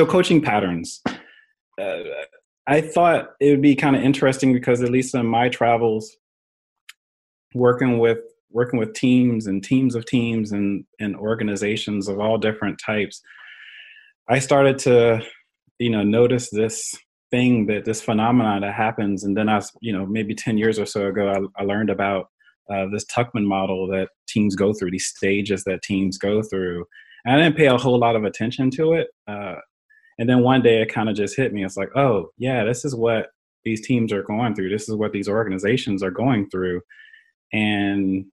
[0.00, 1.02] so coaching patterns.
[1.78, 1.98] Uh,
[2.66, 6.16] I thought it would be kind of interesting because at least in my travels,
[7.54, 12.80] working with working with teams and teams of teams and and organizations of all different
[12.84, 13.20] types,
[14.26, 15.20] I started to
[15.78, 16.94] you know notice this
[17.30, 20.86] thing that this phenomenon that happens, and then I you know maybe ten years or
[20.86, 22.30] so ago I, I learned about
[22.72, 26.86] uh, this Tuckman model that teams go through, these stages that teams go through.
[27.26, 29.08] And I didn't pay a whole lot of attention to it.
[29.28, 29.56] Uh,
[30.20, 31.64] and then one day it kind of just hit me.
[31.64, 33.28] It's like, oh, yeah, this is what
[33.64, 34.68] these teams are going through.
[34.68, 36.82] This is what these organizations are going through.
[37.54, 38.26] And,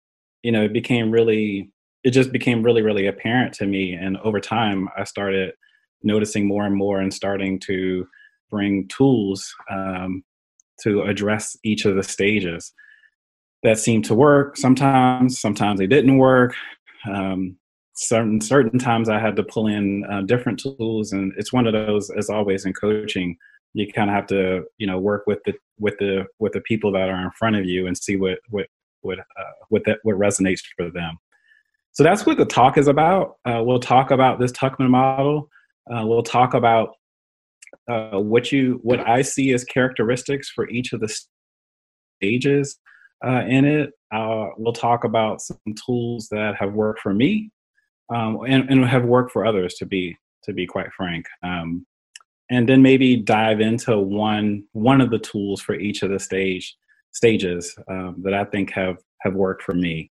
[0.44, 1.72] you know, it became really,
[2.04, 3.94] it just became really, really apparent to me.
[3.94, 5.54] And over time, I started
[6.04, 8.06] noticing more and more and starting to
[8.52, 10.26] bring tools um,
[10.84, 12.74] to address each of the stages
[13.64, 16.54] that seemed to work sometimes sometimes they didn't work
[17.12, 17.58] um,
[17.98, 21.74] certain certain times I had to pull in uh, different tools, and it's one of
[21.74, 22.10] those.
[22.12, 23.36] As always in coaching,
[23.74, 26.92] you kind of have to you know work with the with the with the people
[26.94, 28.68] that are in front of you and see what what
[29.02, 31.18] what uh, what that what resonates for them.
[31.92, 33.38] So that's what the talk is about.
[33.44, 35.50] Uh, we'll talk about this Tuckman model.
[35.92, 36.90] Uh, we'll talk about
[37.90, 41.14] uh, what you what I see as characteristics for each of the
[42.22, 42.78] stages
[43.26, 43.92] uh, in it.
[44.58, 47.52] we'll talk about some tools that have worked for me
[48.14, 51.86] um, and, and have worked for others to be to be quite frank um,
[52.50, 56.76] and then maybe dive into one one of the tools for each of the stage
[57.12, 60.12] stages um, that i think have have worked for me.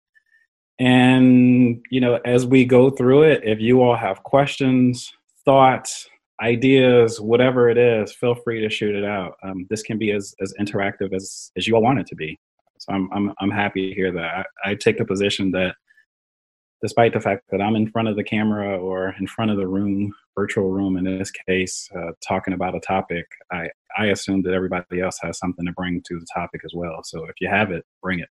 [0.79, 5.13] And you know as we go through it if you all have questions
[5.45, 6.09] thoughts
[6.41, 9.35] ideas whatever it is feel free to shoot it out.
[9.43, 12.39] Um, this can be as, as interactive as as you all want it to be.
[12.79, 14.47] So i'm i'm, I'm happy to hear that.
[14.65, 15.75] I, I take the position that
[16.81, 19.67] despite the fact that I'm in front of the camera or in front of the
[19.67, 24.53] room, virtual room in this case, uh, talking about a topic, I, I assume that
[24.53, 27.01] everybody else has something to bring to the topic as well.
[27.03, 28.29] So if you have it, bring it.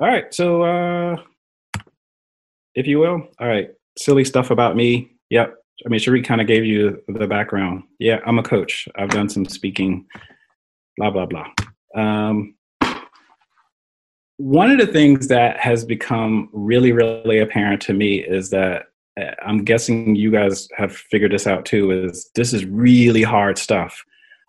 [0.00, 0.32] All right.
[0.32, 1.16] So, uh,
[2.74, 5.12] if you will, all right, silly stuff about me.
[5.30, 5.54] Yep.
[5.84, 7.84] I mean, Cherie kind of gave you the background.
[7.98, 8.88] Yeah, I'm a coach.
[8.96, 10.06] I've done some speaking,
[10.96, 11.46] blah, blah, blah.
[11.96, 12.54] Um,
[14.36, 18.86] one of the things that has become really, really apparent to me is that
[19.20, 21.90] uh, I'm guessing you guys have figured this out too.
[21.90, 24.02] Is this is really hard stuff?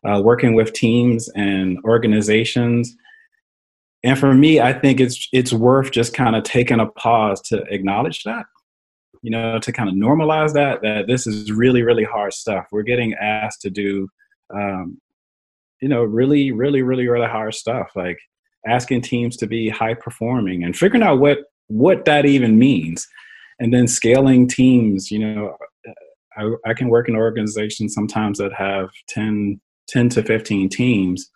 [0.07, 2.95] Uh, working with teams and organizations,
[4.03, 7.63] and for me, I think it's it's worth just kind of taking a pause to
[7.69, 8.45] acknowledge that.
[9.22, 12.68] You know, to kind of normalize that that this is really, really hard stuff.
[12.72, 14.07] We're getting asked to do,
[14.53, 15.00] um,
[15.81, 17.90] you know, really, really, really, really hard stuff.
[17.95, 18.19] Like
[18.67, 23.07] asking teams to be high performing and figuring out what what that even means.
[23.59, 25.57] And then scaling teams you know
[26.37, 31.29] I, I, can work in organizations sometimes that have 10 10 to 15 teams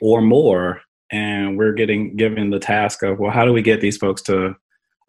[0.00, 0.80] or more
[1.12, 4.56] and we're getting given the task of well how do we get these folks to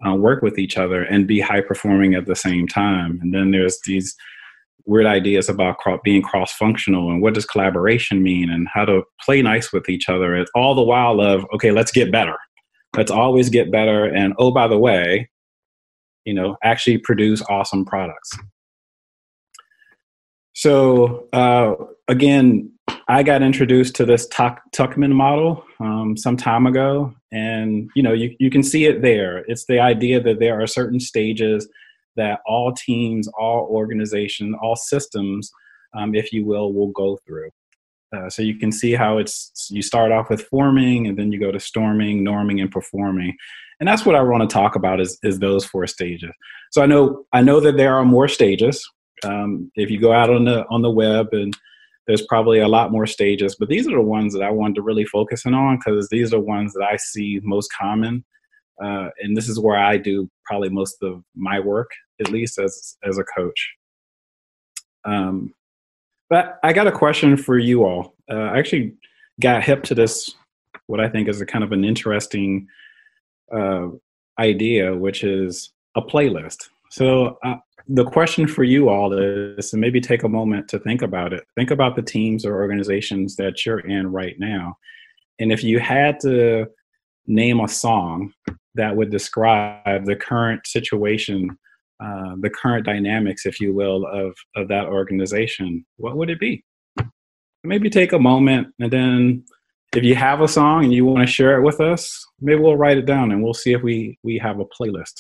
[0.06, 3.20] uh, work with each other and be high performing at the same time?
[3.22, 4.16] And then there's these
[4.88, 9.42] weird ideas about being cross functional and what does collaboration mean and how to play
[9.42, 10.36] nice with each other.
[10.36, 12.38] It's all the while of, okay, let's get better.
[12.96, 14.06] Let's always get better.
[14.06, 15.30] And oh, by the way,
[16.26, 18.32] you know, actually produce awesome products.
[20.54, 21.76] So, uh,
[22.08, 22.72] again,
[23.10, 28.12] I got introduced to this Tuck, Tuckman model um, some time ago, and you know
[28.12, 29.46] you, you can see it there.
[29.48, 31.70] It's the idea that there are certain stages
[32.18, 35.50] that all teams, all organizations, all systems,
[35.96, 37.50] um, if you will, will go through.
[38.16, 41.40] Uh, so you can see how it's you start off with forming and then you
[41.40, 43.36] go to storming, norming, and performing.
[43.80, 46.32] And that's what I want to talk about is, is those four stages.
[46.72, 48.88] So I know I know that there are more stages.
[49.24, 51.56] Um, if you go out on the on the web and
[52.08, 54.82] there's probably a lot more stages, but these are the ones that I wanted to
[54.82, 58.24] really focus in on because these are the ones that I see most common
[58.82, 61.90] uh, and this is where I do probably most of my work,
[62.22, 63.74] at least as as a coach.
[65.06, 65.54] Um,
[66.30, 68.14] but I got a question for you all.
[68.30, 68.94] Uh, I actually
[69.40, 70.36] got hip to this,
[70.88, 72.68] what I think is a kind of an interesting
[73.56, 73.88] uh,
[74.38, 76.68] idea, which is a playlist.
[76.90, 77.56] So uh,
[77.88, 81.46] the question for you all is, and maybe take a moment to think about it.
[81.56, 84.78] Think about the teams or organizations that you're in right now,
[85.40, 86.68] and if you had to
[87.28, 88.34] name a song
[88.78, 91.58] that would describe the current situation,
[92.04, 96.64] uh, the current dynamics, if you will, of, of that organization, what would it be?
[97.64, 99.44] Maybe take a moment and then
[99.96, 102.78] if you have a song and you want to share it with us, maybe we'll
[102.78, 105.14] write it down and we'll see if we, we have a playlist.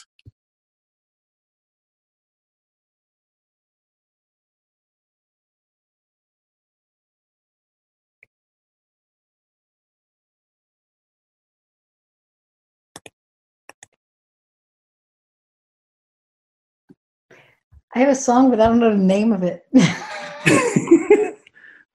[17.95, 19.65] I have a song, but I don't know the name of it.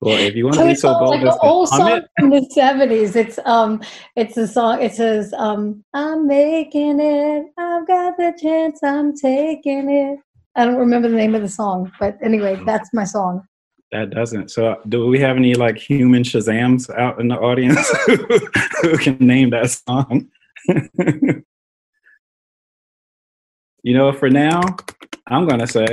[0.01, 2.05] well, if you want to be so bold, like an old song it.
[2.19, 3.15] from the seventies.
[3.15, 3.83] It's um,
[4.17, 4.83] it's a song.
[4.83, 7.47] It says, um, "I'm making it.
[7.59, 8.83] I've got the chance.
[8.83, 10.19] I'm taking it."
[10.55, 12.65] I don't remember the name of the song, but anyway, oh.
[12.65, 13.43] that's my song.
[13.91, 14.51] That doesn't.
[14.51, 17.87] So, do we have any like human Shazams out in the audience
[18.83, 20.29] who can name that song?
[23.83, 24.63] you know, for now,
[25.33, 25.87] I'm gonna say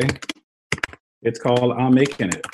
[1.22, 2.46] it's called "I'm Making It."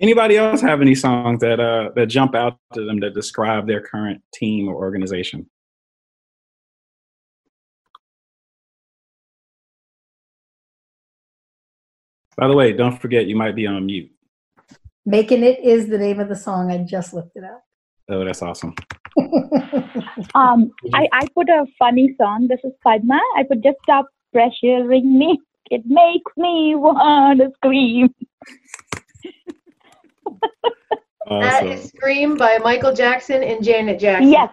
[0.00, 3.80] Anybody else have any songs that uh, that jump out to them that describe their
[3.80, 5.48] current team or organization?
[12.36, 14.10] By the way, don't forget you might be on mute.
[15.06, 16.72] Making It is the name of the song.
[16.72, 17.62] I just looked it up.
[18.08, 18.74] Oh, that's awesome.
[20.34, 22.48] um, I, I put a funny song.
[22.48, 23.20] This is Padma.
[23.36, 25.40] I put just stop pressuring me.
[25.70, 28.14] It makes me want to scream.
[31.26, 31.40] awesome.
[31.40, 34.30] That is Scream by Michael Jackson and Janet Jackson.
[34.30, 34.52] Yes.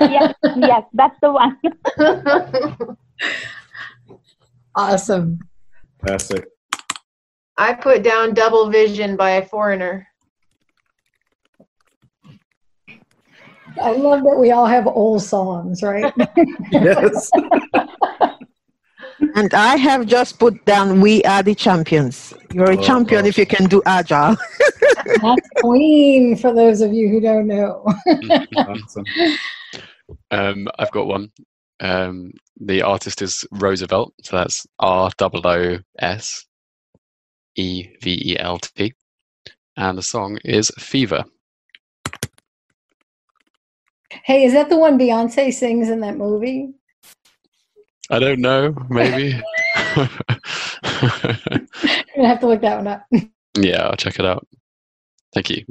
[0.00, 1.58] yes, yes, that's the one.
[4.76, 5.38] awesome.
[6.00, 6.48] Fantastic.
[7.56, 10.08] I put down Double Vision by a foreigner.
[13.80, 16.12] I love that we all have old songs, right?
[16.72, 17.30] yes.
[19.34, 22.34] and I have just put down We Are the Champions.
[22.52, 24.36] You're a oh, champion if you can do agile.
[25.20, 27.84] That's Queen for those of you who don't know.
[28.56, 29.04] awesome.
[30.30, 31.30] Um, I've got one.
[31.80, 36.46] Um, the artist is Roosevelt, so that's R O O S
[37.56, 38.94] E V E L T.
[39.76, 41.24] And the song is Fever.
[44.22, 46.72] Hey, is that the one Beyonce sings in that movie?
[48.10, 48.74] I don't know.
[48.88, 49.40] Maybe.
[49.76, 50.08] I'm
[52.16, 53.06] gonna have to look that one up.
[53.58, 54.46] yeah, I'll check it out.
[55.32, 55.64] Thank you.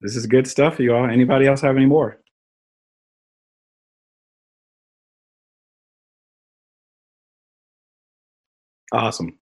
[0.00, 1.04] This is good stuff, you all.
[1.06, 2.18] Anybody else have any more?
[8.92, 9.38] Awesome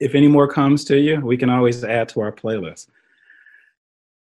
[0.00, 2.88] if any more comes to you, we can always add to our playlist.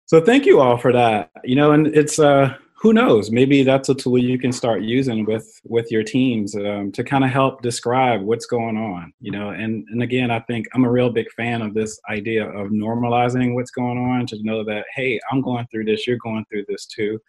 [0.06, 1.30] So thank you all for that.
[1.44, 5.26] You know, and it's uh, who knows, maybe that's a tool you can start using
[5.26, 9.12] with with your teams um, to kind of help describe what's going on.
[9.20, 12.48] You know, and and again, I think I'm a real big fan of this idea
[12.48, 16.44] of normalizing what's going on to know that hey, I'm going through this, you're going
[16.50, 17.20] through this too.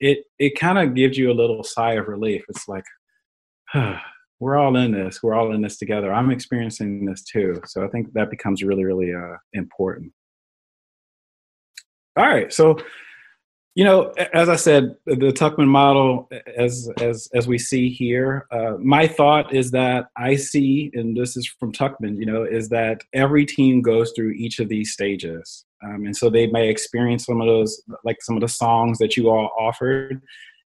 [0.00, 2.44] It it kind of gives you a little sigh of relief.
[2.48, 2.84] It's like,
[4.40, 5.22] we're all in this.
[5.22, 6.12] We're all in this together.
[6.12, 7.60] I'm experiencing this too.
[7.66, 10.12] So I think that becomes really, really uh, important.
[12.16, 12.52] All right.
[12.52, 12.76] So,
[13.74, 18.72] you know, as I said, the Tuckman model, as as as we see here, uh,
[18.78, 23.02] my thought is that I see, and this is from Tuckman, you know, is that
[23.14, 27.40] every team goes through each of these stages, um, and so they may experience some
[27.40, 30.20] of those, like some of the songs that you all offered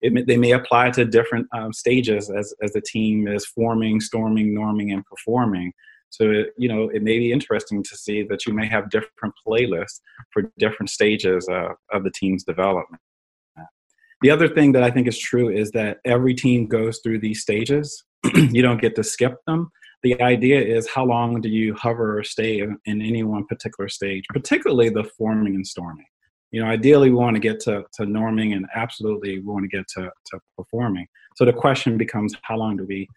[0.01, 4.53] it, they may apply to different um, stages as, as the team is forming, storming,
[4.53, 5.74] norming, and performing.
[6.12, 10.01] So, you know, it may be interesting to see that you may have different playlists
[10.32, 13.01] for different stages uh, of the team's development.
[14.22, 17.41] The other thing that I think is true is that every team goes through these
[17.41, 18.03] stages.
[18.36, 19.72] you don't get to skip them.
[20.03, 23.89] The idea is how long do you hover or stay in, in any one particular
[23.89, 26.06] stage, particularly the forming and storming
[26.51, 29.75] you know ideally we want to get to, to norming and absolutely we want to
[29.75, 33.08] get to, to performing so the question becomes how long do we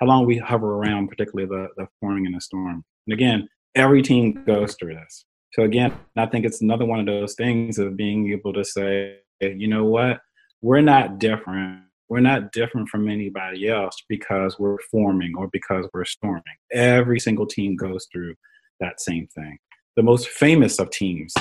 [0.00, 2.84] how long we hover around particularly the, the forming in a storm.
[3.06, 5.24] And again every team goes through this.
[5.52, 9.18] So again i think it's another one of those things of being able to say
[9.40, 10.20] you know what?
[10.60, 11.82] We're not different.
[12.08, 16.42] We're not different from anybody else because we're forming or because we're storming.
[16.72, 18.34] Every single team goes through
[18.80, 19.58] that same thing.
[19.96, 21.34] The most famous of teams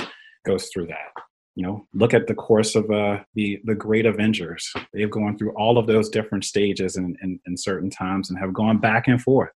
[0.46, 1.22] goes through that
[1.58, 4.72] you know look at the course of uh, the the great avengers.
[4.94, 8.54] They've gone through all of those different stages in, in, in, certain times and have
[8.54, 9.50] gone back and forth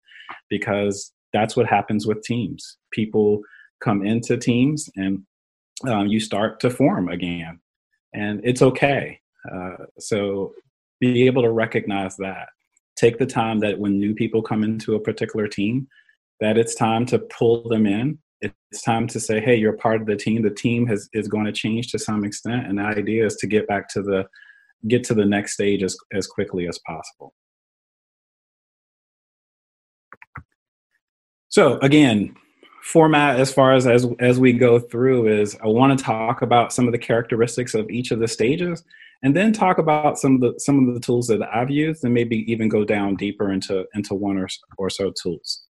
[0.49, 2.79] because that's what happens with teams.
[2.93, 3.41] People
[3.83, 5.25] come into teams and
[5.89, 7.59] um, you start to form again
[8.15, 9.19] and it's okay.
[9.53, 10.53] Uh, so
[11.01, 12.49] be able to recognize that.
[12.97, 15.89] Take the time that when new people come into a particular team
[16.39, 20.07] that it's time to pull them in it's time to say, hey, you're part of
[20.07, 20.43] the team.
[20.43, 23.47] The team has is going to change to some extent, and the idea is to
[23.47, 24.27] get back to the
[24.87, 27.35] get to the next stage as as quickly as possible.
[31.49, 32.35] So again,
[32.83, 36.73] format as far as as as we go through is I want to talk about
[36.73, 38.85] some of the characteristics of each of the stages,
[39.23, 42.15] and then talk about some of the some of the tools that I've used, and
[42.15, 45.68] maybe even go down deeper into into one or or so tools.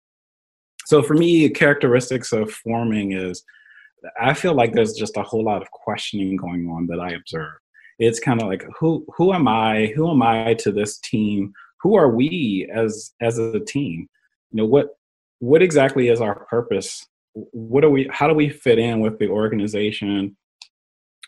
[0.87, 3.43] So for me, characteristics of forming is
[4.21, 7.55] I feel like there's just a whole lot of questioning going on that I observe.
[7.99, 9.93] It's kind of like who who am I?
[9.95, 11.53] Who am I to this team?
[11.81, 14.09] Who are we as as a team?
[14.51, 14.99] You know what
[15.39, 17.07] what exactly is our purpose?
[17.33, 18.09] What do we?
[18.11, 20.37] How do we fit in with the organization?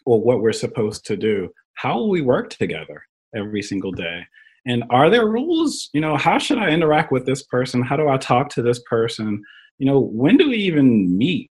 [0.05, 1.51] Or what we're supposed to do?
[1.75, 3.03] How will we work together
[3.35, 4.25] every single day?
[4.67, 5.89] And are there rules?
[5.93, 7.83] You know, how should I interact with this person?
[7.83, 9.43] How do I talk to this person?
[9.79, 11.51] You know, when do we even meet?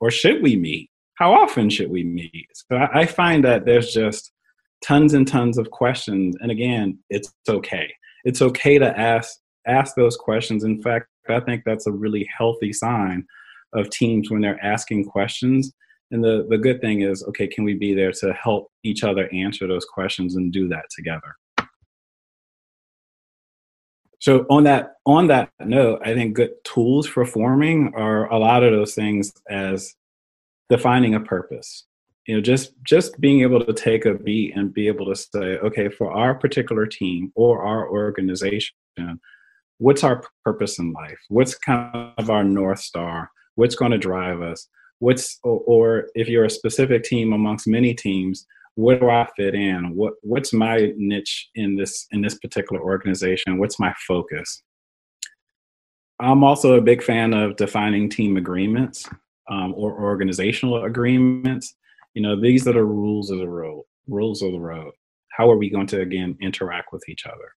[0.00, 0.90] Or should we meet?
[1.14, 2.46] How often should we meet?
[2.54, 4.32] So I, I find that there's just
[4.84, 6.36] tons and tons of questions.
[6.40, 7.92] And again, it's okay.
[8.24, 10.62] It's okay to ask ask those questions.
[10.62, 13.24] In fact, I think that's a really healthy sign
[13.72, 15.72] of teams when they're asking questions.
[16.12, 19.28] And the, the good thing is, okay, can we be there to help each other
[19.32, 21.34] answer those questions and do that together?
[24.26, 28.64] So on that on that note, I think good tools for forming are a lot
[28.64, 29.94] of those things as
[30.68, 31.84] defining a purpose.
[32.26, 35.58] You know, just just being able to take a beat and be able to say,
[35.58, 38.74] okay, for our particular team or our organization,
[39.78, 41.20] what's our purpose in life?
[41.28, 43.30] What's kind of our north star?
[43.54, 44.66] What's going to drive us?
[44.98, 48.44] What's or, or if you're a specific team amongst many teams,
[48.76, 49.94] where do I fit in?
[49.96, 53.58] What what's my niche in this in this particular organization?
[53.58, 54.62] What's my focus?
[56.20, 59.08] I'm also a big fan of defining team agreements
[59.50, 61.74] um, or organizational agreements.
[62.14, 63.84] You know, these are the rules of the road.
[64.06, 64.92] Rules of the road.
[65.32, 67.52] How are we going to again interact with each other?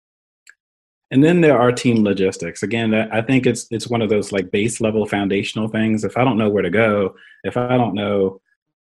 [1.10, 2.62] And then there are team logistics.
[2.62, 6.04] Again, I think it's it's one of those like base level foundational things.
[6.04, 8.40] If I don't know where to go, if I don't know,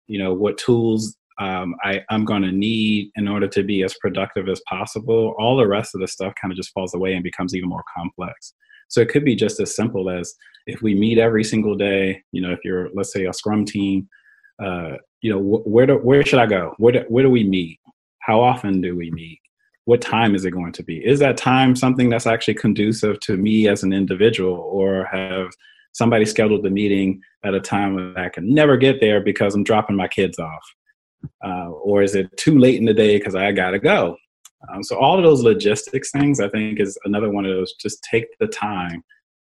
[0.06, 3.96] you know, what tools um, I, I'm going to need in order to be as
[4.00, 7.24] productive as possible, all the rest of the stuff kind of just falls away and
[7.24, 8.54] becomes even more complex.
[8.88, 10.34] So it could be just as simple as
[10.66, 12.22] if we meet every single day.
[12.32, 14.08] You know, if you're let's say a Scrum team,
[14.62, 16.74] uh, you know, wh- where do, where should I go?
[16.78, 17.80] Where do, where do we meet?
[18.20, 19.40] How often do we meet?
[19.90, 21.04] what time is it going to be?
[21.04, 25.48] Is that time something that's actually conducive to me as an individual, or have
[25.92, 29.64] somebody scheduled the meeting at a time that I can never get there because I'm
[29.64, 30.62] dropping my kids off?
[31.44, 34.16] Uh, or is it too late in the day because I got to go?
[34.68, 37.72] Um, so all of those logistics things, I think, is another one of those.
[37.74, 39.02] Just take the time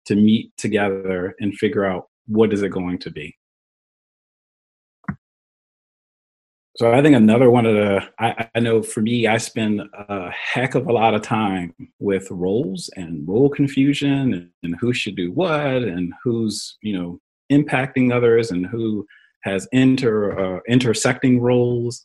[0.06, 3.36] to meet together and figure out what is it going to be.
[6.78, 10.32] So I think another one of the I, I, know for me, I spend a
[10.32, 15.16] heck of a lot of time with roles and role confusion and, and who should
[15.16, 17.20] do what and who's you know
[17.52, 19.06] impacting others and who
[19.44, 22.04] has inter uh, intersecting roles.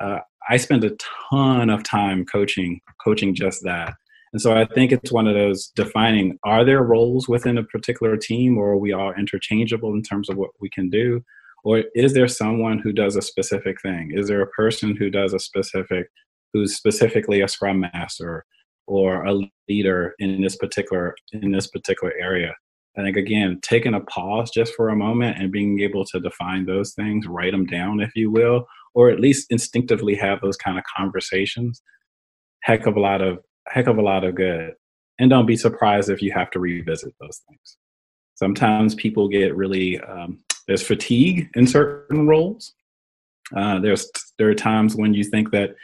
[0.00, 0.18] Uh,
[0.48, 0.96] I spend a
[1.30, 3.94] ton of time coaching coaching just that.
[4.32, 8.16] And so I think it's one of those defining are there roles within a particular
[8.16, 11.22] team or are we all interchangeable in terms of what we can do?
[11.66, 15.34] or is there someone who does a specific thing is there a person who does
[15.34, 16.06] a specific
[16.52, 18.46] who's specifically a scrum master
[18.86, 19.34] or a
[19.68, 22.54] leader in this particular in this particular area
[22.96, 26.66] i think again taking a pause just for a moment and being able to define
[26.66, 30.78] those things write them down if you will or at least instinctively have those kind
[30.78, 31.82] of conversations
[32.62, 33.38] heck of a lot of
[33.68, 34.74] heck of a lot of good.
[35.18, 37.78] And don't be surprised if you have to revisit those things.
[38.34, 42.74] Sometimes people get really um, there's fatigue in certain roles.
[43.56, 45.74] Uh, there's there are times when you think that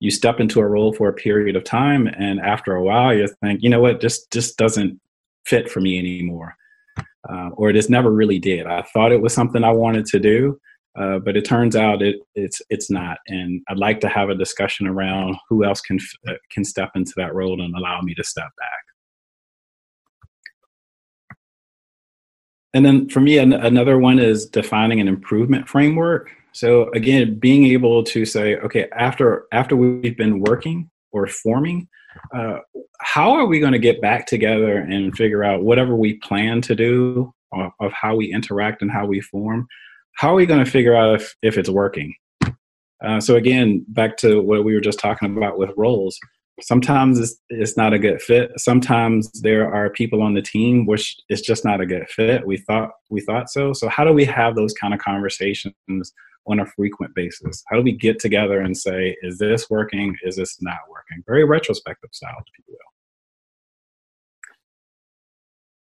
[0.00, 3.28] you step into a role for a period of time, and after a while, you
[3.42, 4.98] think, you know what, just just doesn't
[5.46, 6.54] fit for me anymore,
[7.28, 8.66] uh, or it just never really did.
[8.66, 10.60] I thought it was something I wanted to do,
[10.98, 13.18] uh, but it turns out it it's it's not.
[13.28, 17.12] And I'd like to have a discussion around who else can uh, can step into
[17.16, 18.84] that role and allow me to step back.
[22.72, 26.30] And then for me, an- another one is defining an improvement framework.
[26.52, 31.88] So again, being able to say, okay, after after we've been working or forming,
[32.34, 32.58] uh,
[33.00, 36.74] how are we going to get back together and figure out whatever we plan to
[36.74, 39.66] do of, of how we interact and how we form?
[40.16, 42.14] How are we going to figure out if, if it's working?
[43.02, 46.18] Uh, so again, back to what we were just talking about with roles.
[46.60, 48.52] Sometimes it's, it's not a good fit.
[48.58, 52.46] Sometimes there are people on the team which it's just not a good fit.
[52.46, 53.72] We thought we thought so.
[53.72, 55.72] So how do we have those kind of conversations
[56.46, 57.64] on a frequent basis?
[57.68, 60.14] How do we get together and say is this working?
[60.22, 61.24] Is this not working?
[61.26, 62.89] Very retrospective style if you will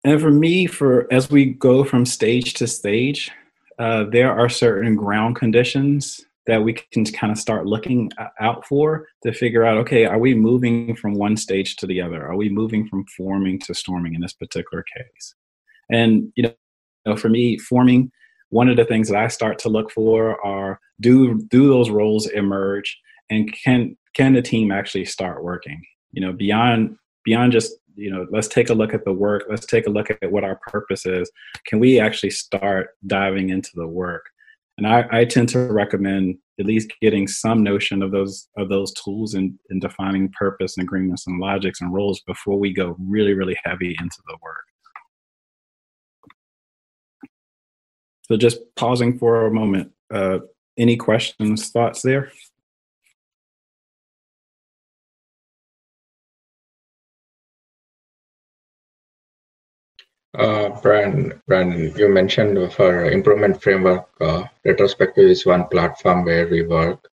[0.04, 3.30] and for me for as we go from stage to stage
[3.78, 9.06] uh, there are certain ground conditions that we can kind of start looking out for
[9.22, 12.26] to figure out okay are we moving from one stage to the other?
[12.26, 15.34] Are we moving from forming to storming in this particular case?
[15.90, 16.50] And you
[17.06, 18.10] know for me forming
[18.48, 22.26] one of the things that i start to look for are do do those roles
[22.26, 22.98] emerge?
[23.30, 25.80] And can can the team actually start working?
[26.12, 29.44] You know beyond beyond just you know let's take a look at the work.
[29.48, 31.30] Let's take a look at what our purpose is.
[31.66, 34.24] Can we actually start diving into the work?
[34.78, 38.94] And I, I, tend to recommend at least getting some notion of those of those
[38.94, 43.34] tools and in defining purpose and agreements and logics and roles before we go really
[43.34, 44.64] really heavy into the work.
[48.22, 49.92] So just pausing for a moment.
[50.12, 50.38] Uh,
[50.78, 52.32] any questions thoughts there
[60.38, 66.62] Uh, Brian, Brian, you mentioned for improvement framework, uh, retrospective is one platform where we
[66.62, 67.08] work.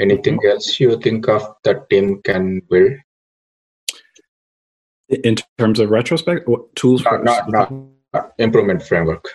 [0.00, 0.50] Anything mm-hmm.
[0.50, 2.92] else you think of that team can build?
[5.08, 7.72] In terms of retrospect, what tools for not, not,
[8.12, 9.28] not improvement framework?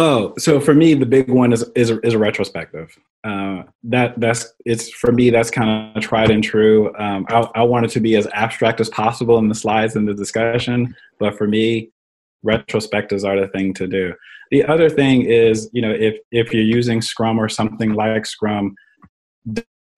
[0.00, 2.96] Oh, so for me, the big one is is is a retrospective.
[3.24, 5.28] Uh, that that's it's for me.
[5.30, 6.94] That's kind of tried and true.
[6.98, 10.06] Um, I, I want it to be as abstract as possible in the slides and
[10.06, 11.90] the discussion, but for me,
[12.46, 14.14] retrospectives are the thing to do.
[14.52, 18.76] The other thing is, you know, if if you're using Scrum or something like Scrum,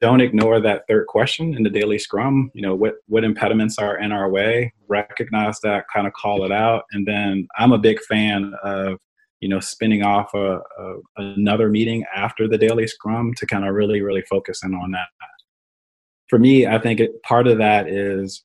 [0.01, 2.51] don't ignore that third question in the daily Scrum.
[2.55, 4.73] You know, what what impediments are in our way?
[4.89, 8.99] Recognize that, kind of call it out, and then I'm a big fan of
[9.41, 13.75] you know spinning off a, a, another meeting after the daily scrum to kind of
[13.75, 15.09] really really focus in on that.
[16.29, 18.45] For me i think it, part of that is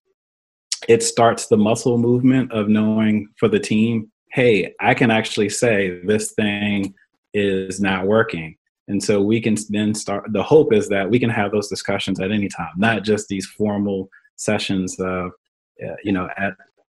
[0.88, 6.00] it starts the muscle movement of knowing for the team hey i can actually say
[6.03, 6.94] this thing
[7.36, 8.55] is not working.
[8.88, 12.20] And so we can then start the hope is that we can have those discussions
[12.20, 15.31] at any time not just these formal sessions of
[15.84, 16.53] uh, you know at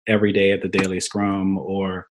[0.07, 2.07] every day at the daily scrum or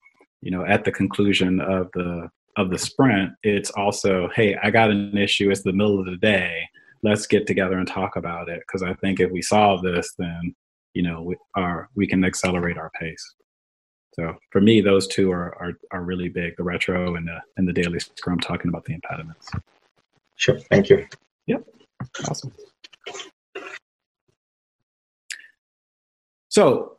[0.45, 4.89] you know at the conclusion of the of the sprint it's also hey i got
[4.89, 6.61] an issue it's the middle of the day
[7.05, 8.59] let's get together and talk about it.
[8.59, 10.55] Because i think if we solve this then
[10.93, 13.23] you know we are we can accelerate our pace.
[14.15, 17.67] So for me those two are are, are really big the retro and the and
[17.67, 19.51] the daily scrum talking about the impediments.
[20.35, 21.05] Sure thank you.
[21.47, 21.63] Yep
[22.29, 22.51] awesome.
[26.49, 26.97] So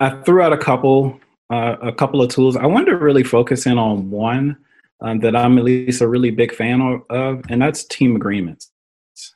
[0.00, 1.20] i threw out a couple
[1.52, 2.56] uh, a couple of tools.
[2.56, 4.56] I wanted to really focus in on one
[5.02, 8.70] um, that I'm at least a really big fan of, and that's team agreements.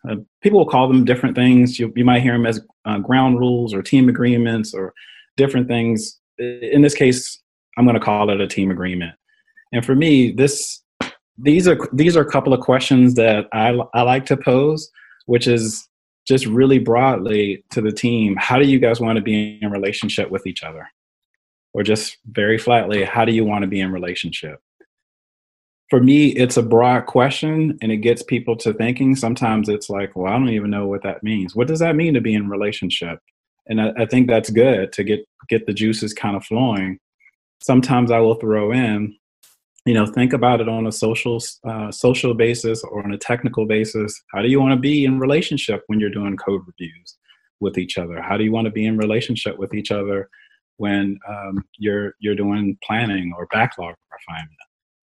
[0.08, 1.78] Uh, people will call them different things.
[1.78, 4.94] You, you might hear them as uh, ground rules or team agreements or
[5.36, 6.18] different things.
[6.38, 7.38] In this case,
[7.76, 9.12] I'm going to call it a team agreement.
[9.72, 10.82] And for me, this
[11.38, 14.90] these are these are a couple of questions that I, I like to pose,
[15.26, 15.86] which is
[16.26, 18.36] just really broadly to the team.
[18.38, 20.88] How do you guys want to be in relationship with each other?
[21.76, 24.58] Or just very flatly, how do you want to be in relationship?
[25.90, 29.14] For me, it's a broad question and it gets people to thinking.
[29.14, 31.54] Sometimes it's like, well, I don't even know what that means.
[31.54, 33.18] What does that mean to be in relationship?
[33.66, 36.98] And I, I think that's good to get get the juices kind of flowing.
[37.60, 39.14] Sometimes I will throw in,
[39.84, 43.66] you know, think about it on a social uh, social basis or on a technical
[43.66, 44.18] basis.
[44.32, 47.18] How do you want to be in relationship when you're doing code reviews
[47.60, 48.22] with each other?
[48.22, 50.30] How do you want to be in relationship with each other
[50.76, 54.56] when um, you're you're doing planning or backlog refinement.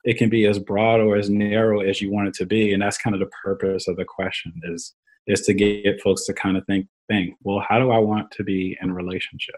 [0.04, 2.82] It can be as broad or as narrow as you want it to be, and
[2.82, 4.94] that's kind of the purpose of the question is
[5.26, 8.44] is to get folks to kind of think think well how do I want to
[8.44, 9.56] be in relationship.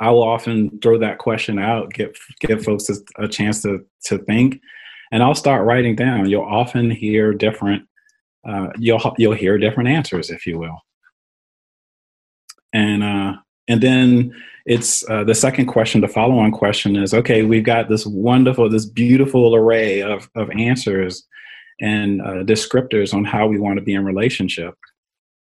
[0.00, 4.18] I will often throw that question out, get give folks a, a chance to to
[4.18, 4.60] think,
[5.12, 6.28] and I'll start writing down.
[6.28, 7.84] You'll often hear different.
[8.48, 10.78] Uh, you'll you'll hear different answers, if you will.
[12.72, 13.34] And uh,
[13.72, 14.34] and then
[14.66, 18.68] it's uh, the second question, the follow on question is okay, we've got this wonderful,
[18.68, 21.26] this beautiful array of, of answers
[21.80, 24.74] and uh, descriptors on how we want to be in relationship.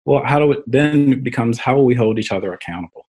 [0.03, 3.07] Well, how do it then becomes how will we hold each other accountable?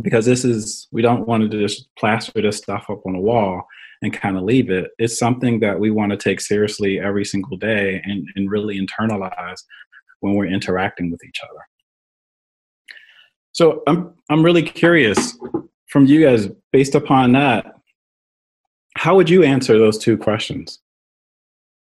[0.00, 3.66] Because this is, we don't want to just plaster this stuff up on a wall
[4.00, 4.90] and kind of leave it.
[4.98, 9.60] It's something that we want to take seriously every single day and, and really internalize
[10.20, 11.60] when we're interacting with each other.
[13.52, 15.36] So I'm I'm really curious
[15.88, 17.74] from you guys, based upon that,
[18.96, 20.78] how would you answer those two questions?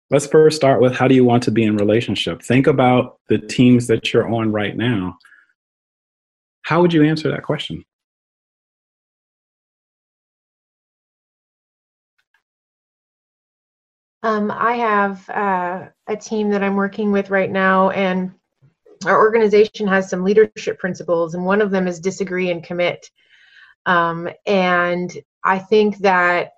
[0.09, 2.41] Let's first start with how do you want to be in relationship?
[2.41, 5.17] Think about the teams that you're on right now.
[6.63, 7.85] How would you answer that question?
[14.23, 18.31] Um, I have uh, a team that I'm working with right now, and
[19.05, 23.09] our organization has some leadership principles, and one of them is disagree and commit.
[23.85, 25.11] Um, and
[25.43, 26.51] I think that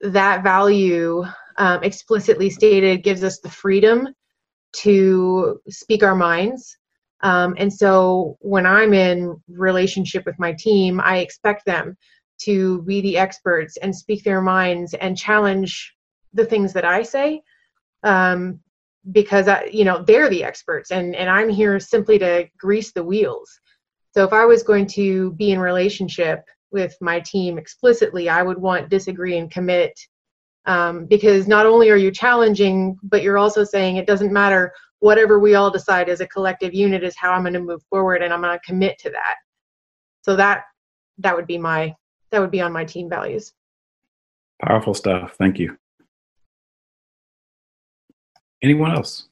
[0.00, 1.24] that value
[1.58, 4.08] um, explicitly stated gives us the freedom
[4.72, 6.76] to speak our minds.
[7.20, 11.96] Um, and so when I'm in relationship with my team, I expect them
[12.42, 15.94] to be the experts and speak their minds and challenge
[16.32, 17.42] the things that I say
[18.04, 18.60] um,
[19.12, 23.04] because I, you know they're the experts and and I'm here simply to grease the
[23.04, 23.60] wheels.
[24.14, 28.58] So if I was going to be in relationship with my team explicitly, I would
[28.58, 29.98] want disagree and commit
[30.66, 35.38] um, because not only are you challenging, but you're also saying it doesn't matter whatever
[35.38, 38.32] we all decide as a collective unit is how I'm going to move forward and
[38.32, 39.36] I'm going to commit to that.
[40.22, 40.64] So that
[41.18, 41.94] that would be my
[42.30, 43.52] that would be on my team values.
[44.62, 45.36] Powerful stuff.
[45.38, 45.78] Thank you.
[48.62, 49.28] Anyone else?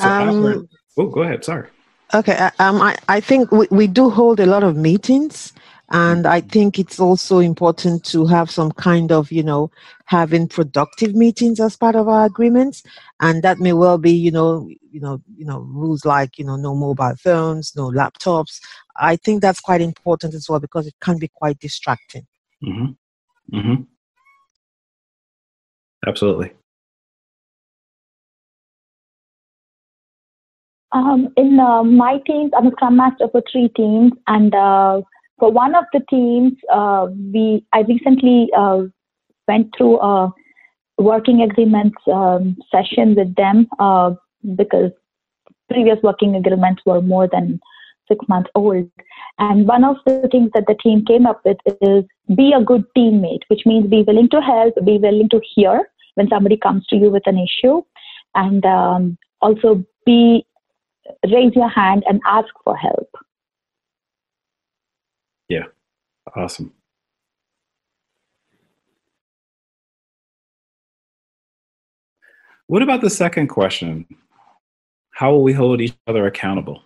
[0.00, 1.44] So Um, oh, go ahead.
[1.44, 1.68] Sorry.
[2.14, 5.52] Okay, uh, um, I, I think we, we do hold a lot of meetings,
[5.90, 9.70] and I think it's also important to have some kind of, you know,
[10.04, 12.82] having productive meetings as part of our agreements,
[13.20, 16.56] and that may well be, you know, you know, you know, rules like, you know,
[16.56, 18.60] no mobile phones, no laptops.
[18.96, 22.26] I think that's quite important as well because it can be quite distracting.
[22.62, 23.56] Mm-hmm.
[23.56, 23.82] Mm-hmm.
[26.06, 26.52] Absolutely.
[30.92, 35.02] Um, in uh, my teams, I'm a Scrum Master for three teams, and uh,
[35.38, 38.82] for one of the teams, uh, we I recently uh,
[39.46, 40.32] went through a
[40.98, 44.14] working agreements um, session with them uh,
[44.56, 44.90] because
[45.70, 47.60] previous working agreements were more than
[48.08, 48.90] six months old.
[49.38, 52.84] And one of the things that the team came up with is be a good
[52.96, 56.96] teammate, which means be willing to help, be willing to hear when somebody comes to
[56.96, 57.82] you with an issue,
[58.34, 60.44] and um, also be
[61.30, 63.08] raise your hand and ask for help.
[65.48, 65.64] Yeah,
[66.36, 66.72] awesome.
[72.66, 74.06] What about the second question?
[75.10, 76.82] How will we hold each other accountable?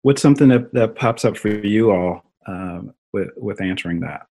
[0.00, 4.26] What's something that, that pops up for you all um, with, with answering that?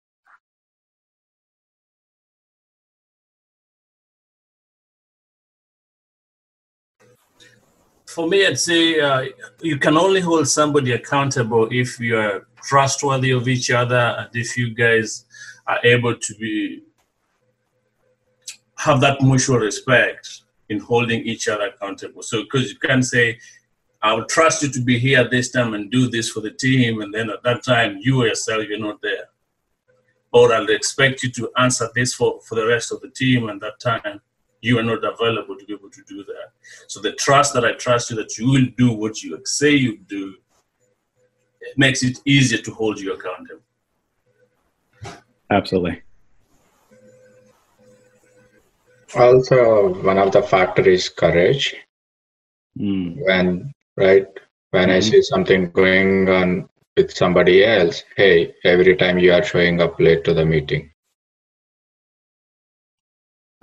[8.11, 9.25] For me, I'd say uh,
[9.61, 14.57] you can only hold somebody accountable if you are trustworthy of each other and if
[14.57, 15.25] you guys
[15.67, 16.83] are able to be
[18.77, 22.23] have that mutual respect in holding each other accountable.
[22.23, 23.37] So, because you can say,
[24.01, 27.01] I will trust you to be here this time and do this for the team,
[27.01, 29.25] and then at that time, you yourself, you're not there.
[30.33, 33.61] Or I'll expect you to answer this for, for the rest of the team, and
[33.61, 34.21] that time,
[34.61, 36.51] you are not available to be able to do that.
[36.87, 39.97] So the trust that I trust you that you will do what you say you
[39.97, 40.35] do,
[41.61, 43.63] it makes it easier to hold you accountable.
[45.49, 46.01] Absolutely.
[49.15, 51.75] Also, one of the factor is courage.
[52.79, 53.17] Mm.
[53.25, 54.27] When right
[54.69, 55.03] when I Mhm.
[55.03, 60.23] see something going on with somebody else, hey, every time you are showing up late
[60.23, 60.93] to the meeting.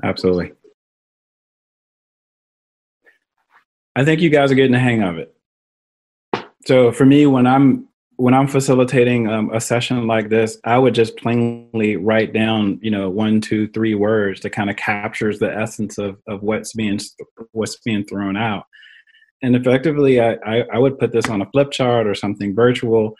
[0.02, 0.52] Absolutely.
[3.98, 5.34] I think you guys are getting the hang of it.
[6.66, 10.94] So for me, when I'm when I'm facilitating um, a session like this, I would
[10.94, 15.52] just plainly write down, you know, one, two, three words that kind of captures the
[15.52, 17.00] essence of of what's being
[17.50, 18.66] what's being thrown out.
[19.42, 23.16] And effectively, I, I, I would put this on a flip chart or something virtual,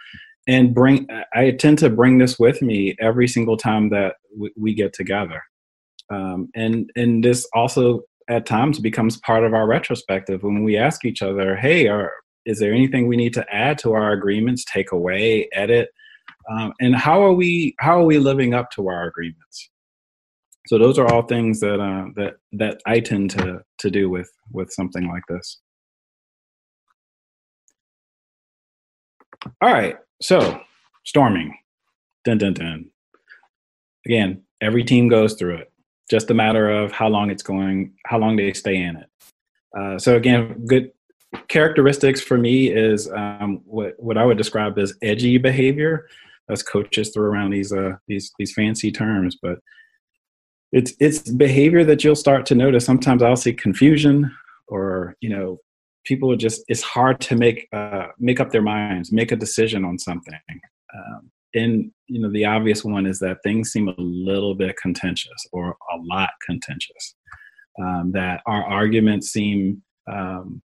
[0.46, 1.08] and bring.
[1.34, 5.42] I tend to bring this with me every single time that w- we get together,
[6.08, 11.04] um, and and this also at times becomes part of our retrospective when we ask
[11.04, 12.12] each other, "Hey, are
[12.44, 15.90] is there anything we need to add to our agreements, take away, edit,
[16.50, 19.70] um, and how are we how are we living up to our agreements?"
[20.68, 24.30] So those are all things that uh, that that I tend to to do with
[24.52, 25.60] with something like this.
[29.62, 30.60] All right, so
[31.04, 31.56] storming,
[32.24, 32.90] dun dun dun.
[34.06, 35.72] Again, every team goes through it.
[36.11, 39.11] Just a matter of how long it's going, how long they stay in it.
[39.79, 40.90] Uh, so again, good
[41.49, 46.09] characteristics for me is um, what what I would describe as edgy behavior.
[46.51, 49.59] As coaches throw around these uh, these these fancy terms, but
[50.73, 52.87] it's it's behavior that you'll start to notice.
[52.87, 54.35] Sometimes I'll see confusion,
[54.66, 55.59] or you know,
[56.05, 59.85] people are just it's hard to make uh, make up their minds, make a decision
[59.85, 60.40] on something.
[60.94, 65.46] Um, and you know the obvious one is that things seem a little bit contentious
[65.52, 67.14] or a lot contentious.
[67.80, 70.62] Um, that our arguments seem um,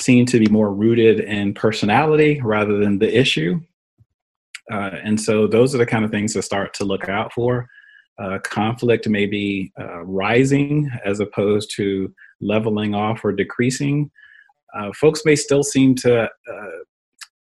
[0.00, 3.60] seem to be more rooted in personality rather than the issue.
[4.70, 7.66] Uh, and so those are the kind of things to start to look out for.
[8.18, 14.10] Uh, conflict may be uh, rising as opposed to leveling off or decreasing.
[14.76, 16.28] Uh, folks may still seem to,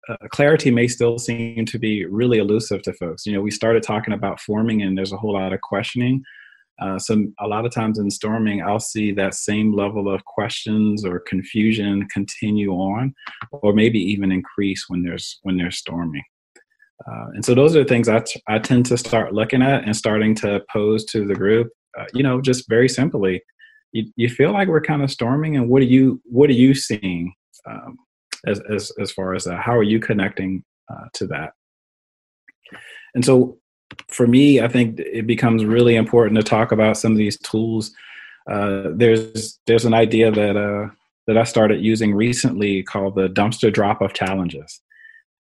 [0.09, 3.25] uh, clarity may still seem to be really elusive to folks.
[3.25, 6.23] You know, we started talking about forming and there's a whole lot of questioning.
[6.81, 11.05] Uh, so a lot of times in storming, I'll see that same level of questions
[11.05, 13.13] or confusion continue on,
[13.51, 16.23] or maybe even increase when there's when there's storming.
[17.05, 19.83] Uh, and so those are the things I, t- I tend to start looking at
[19.85, 21.69] and starting to pose to the group.
[21.97, 23.41] Uh, you know, just very simply,
[23.91, 26.73] you, you feel like we're kind of storming, and what are you what are you
[26.73, 27.33] seeing
[27.69, 27.97] um,
[28.45, 29.59] as as as far as that?
[29.59, 31.53] How are you connecting uh, to that?
[33.15, 33.57] And so
[34.07, 37.91] for me, I think it becomes really important to talk about some of these tools.
[38.49, 40.89] Uh, there's there's an idea that uh,
[41.27, 44.81] that I started using recently called the dumpster drop of challenges,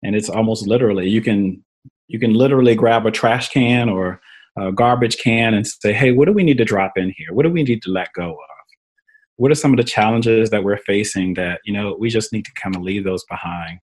[0.02, 1.64] and it's almost literally you can
[2.08, 4.20] you can literally grab a trash can or
[4.58, 7.32] a garbage can and say, hey, what do we need to drop in here?
[7.32, 8.55] What do we need to let go of?
[9.36, 12.44] What are some of the challenges that we're facing that you know we just need
[12.44, 13.80] to kind of leave those behind?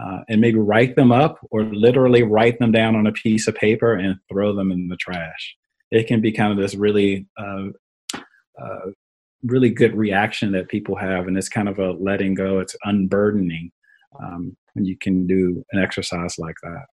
[0.00, 3.54] uh, and maybe write them up or literally write them down on a piece of
[3.54, 5.56] paper and throw them in the trash.
[5.90, 7.66] It can be kind of this really, uh,
[8.14, 8.90] uh,
[9.42, 12.60] really good reaction that people have, and it's kind of a letting go.
[12.60, 13.72] It's unburdening
[14.22, 16.84] um, when you can do an exercise like that.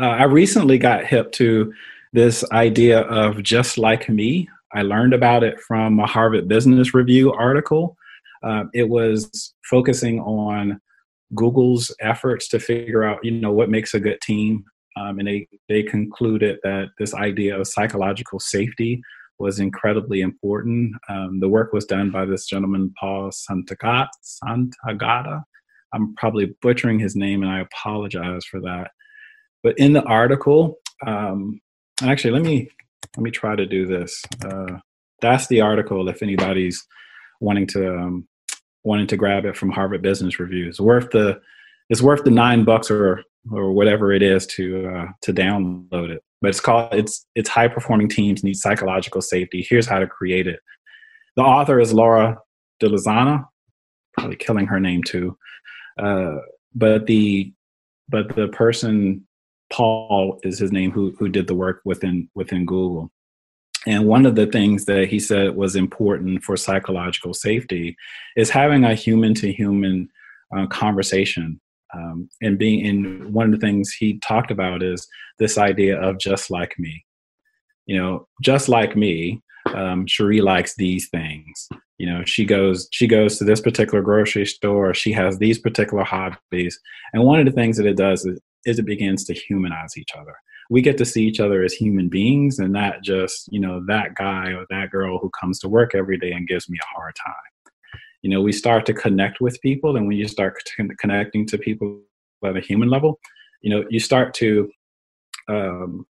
[0.00, 1.72] Uh, I recently got hip to
[2.12, 4.48] this idea of just like me.
[4.76, 7.96] I learned about it from a Harvard Business Review article.
[8.42, 10.78] Uh, it was focusing on
[11.34, 14.64] Google's efforts to figure out, you know, what makes a good team.
[14.98, 19.00] Um, and they, they concluded that this idea of psychological safety
[19.38, 20.94] was incredibly important.
[21.08, 24.08] Um, the work was done by this gentleman, Paul Santagata.
[24.44, 25.42] Santagata.
[25.94, 28.90] I'm probably butchering his name, and I apologize for that.
[29.62, 31.62] But in the article, um,
[32.02, 32.68] actually, let me
[33.16, 34.22] let me try to do this.
[34.44, 34.78] Uh,
[35.20, 36.08] that's the article.
[36.08, 36.84] If anybody's
[37.40, 38.28] wanting to um,
[38.84, 40.68] wanting to grab it from Harvard Business Review.
[40.68, 41.40] It's worth the
[41.90, 46.22] it's worth the nine bucks or or whatever it is to uh, to download it.
[46.40, 49.66] But it's called it's it's high performing teams need psychological safety.
[49.68, 50.60] Here's how to create it.
[51.36, 52.38] The author is Laura
[52.80, 53.44] De Lozana,
[54.14, 55.36] probably killing her name too.
[55.98, 56.36] Uh,
[56.74, 57.52] but the
[58.08, 59.25] but the person
[59.72, 63.10] Paul is his name who who did the work within within Google.
[63.86, 67.96] And one of the things that he said was important for psychological safety
[68.36, 70.08] is having a human to human
[70.70, 71.60] conversation.
[71.94, 75.06] Um, and being in one of the things he talked about is
[75.38, 77.04] this idea of just like me.
[77.86, 79.42] You know, just like me,
[79.74, 81.68] um, Cherie likes these things.
[81.98, 84.92] You know, she goes she goes to this particular grocery store.
[84.92, 86.78] She has these particular hobbies,
[87.12, 90.10] and one of the things that it does is, is it begins to humanize each
[90.18, 90.34] other.
[90.68, 94.14] We get to see each other as human beings and not just you know that
[94.14, 97.14] guy or that girl who comes to work every day and gives me a hard
[97.24, 97.72] time.
[98.22, 100.58] You know we start to connect with people and when you start
[100.98, 102.00] connecting to people
[102.44, 103.18] at a human level
[103.62, 104.70] you know you start to
[105.48, 106.06] um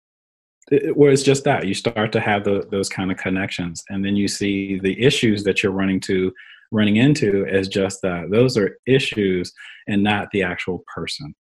[0.72, 4.06] it, where it's just that you start to have the, those kind of connections and
[4.06, 6.32] then you see the issues that you're running to
[6.72, 8.32] running into as just that.
[8.32, 9.54] Those are issues
[9.88, 11.36] and not the actual person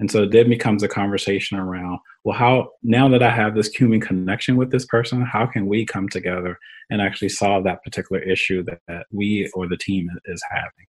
[0.00, 4.00] and so then becomes a conversation around, well, how now that I have this human
[4.00, 6.58] connection with this person, how can we come together
[6.90, 10.86] and actually solve that particular issue that, that we or the team is having?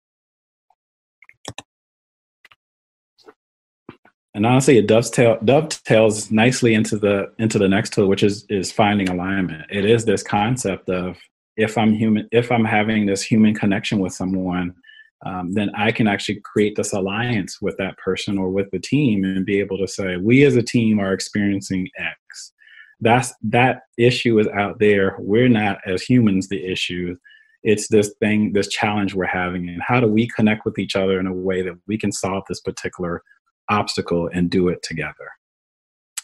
[4.34, 8.72] And honestly, it dovetail, dovetails nicely into the into the next tool, which is is
[8.72, 9.66] finding alignment.
[9.68, 11.18] It is this concept of
[11.58, 14.74] if I'm human, if I'm having this human connection with someone,
[15.24, 19.24] um, then I can actually create this alliance with that person or with the team
[19.24, 22.52] and be able to say, we as a team are experiencing X.
[23.00, 25.16] That's that issue is out there.
[25.18, 27.16] We're not as humans the issue.
[27.62, 31.20] It's this thing, this challenge we're having, and how do we connect with each other
[31.20, 33.22] in a way that we can solve this particular
[33.68, 35.30] obstacle and do it together?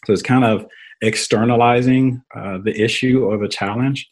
[0.05, 0.67] So it's kind of
[1.01, 4.09] externalizing uh, the issue or the challenge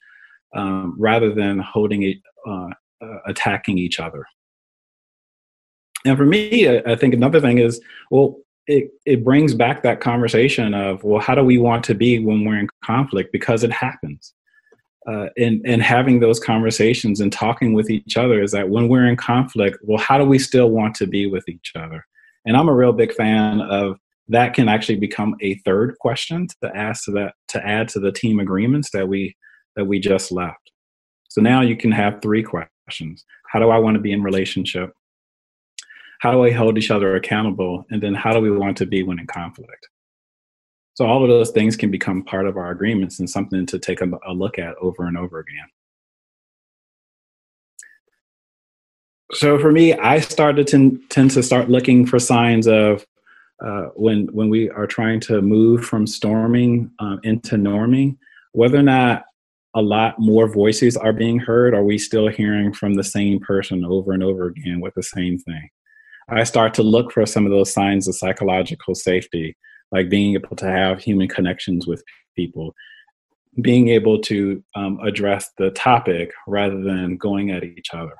[0.55, 2.19] um, rather than holding it,
[2.49, 2.69] uh,
[3.01, 4.25] uh, attacking each other.
[6.07, 10.75] And for me, I think another thing is, well, it, it brings back that conversation
[10.75, 13.33] of, well, how do we want to be when we're in conflict?
[13.33, 14.33] Because it happens.
[15.07, 19.07] Uh, and, and having those conversations and talking with each other is that when we're
[19.07, 22.05] in conflict, well, how do we still want to be with each other?
[22.45, 26.77] And I'm a real big fan of that can actually become a third question to
[26.77, 29.37] ask to that to add to the team agreements that we
[29.77, 30.73] that we just left.
[31.29, 33.25] So now you can have three questions.
[33.49, 34.93] How do I want to be in relationship?
[36.27, 37.87] How do we hold each other accountable?
[37.89, 39.87] And then how do we want to be when in conflict?
[40.95, 44.01] So all of those things can become part of our agreements and something to take
[44.01, 45.69] a, a look at over and over again.
[49.35, 53.07] So for me, I started to tend to start looking for signs of
[53.65, 58.17] uh, when when we are trying to move from storming um, into norming,
[58.51, 59.27] whether or not
[59.77, 63.85] a lot more voices are being heard, are we still hearing from the same person
[63.85, 65.71] over and over again with the same thing?
[66.29, 69.57] I start to look for some of those signs of psychological safety,
[69.93, 72.03] like being able to have human connections with
[72.35, 72.75] people,
[73.63, 78.15] being able to um, address the topic rather than going at each other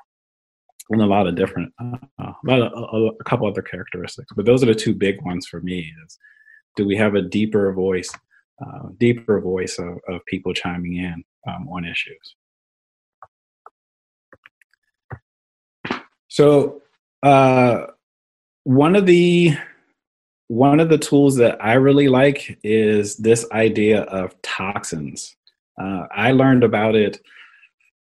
[0.89, 4.29] and a lot of different, uh, a, lot of, a, couple other characteristics.
[4.35, 6.17] But those are the two big ones for me: is
[6.75, 8.09] do we have a deeper voice,
[8.65, 12.35] uh, deeper voice of, of people chiming in um, on issues?
[16.29, 16.81] So,
[17.23, 17.87] uh,
[18.67, 19.55] one of the
[20.49, 25.37] one of the tools that I really like is this idea of toxins.
[25.81, 27.21] Uh, I learned about it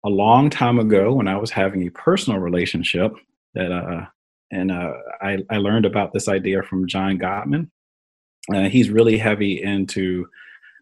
[0.04, 3.12] a long time ago when I was having a personal relationship
[3.54, 4.06] that uh,
[4.50, 7.70] and uh, I, I learned about this idea from John Gottman.
[8.52, 10.26] Uh, he's really heavy into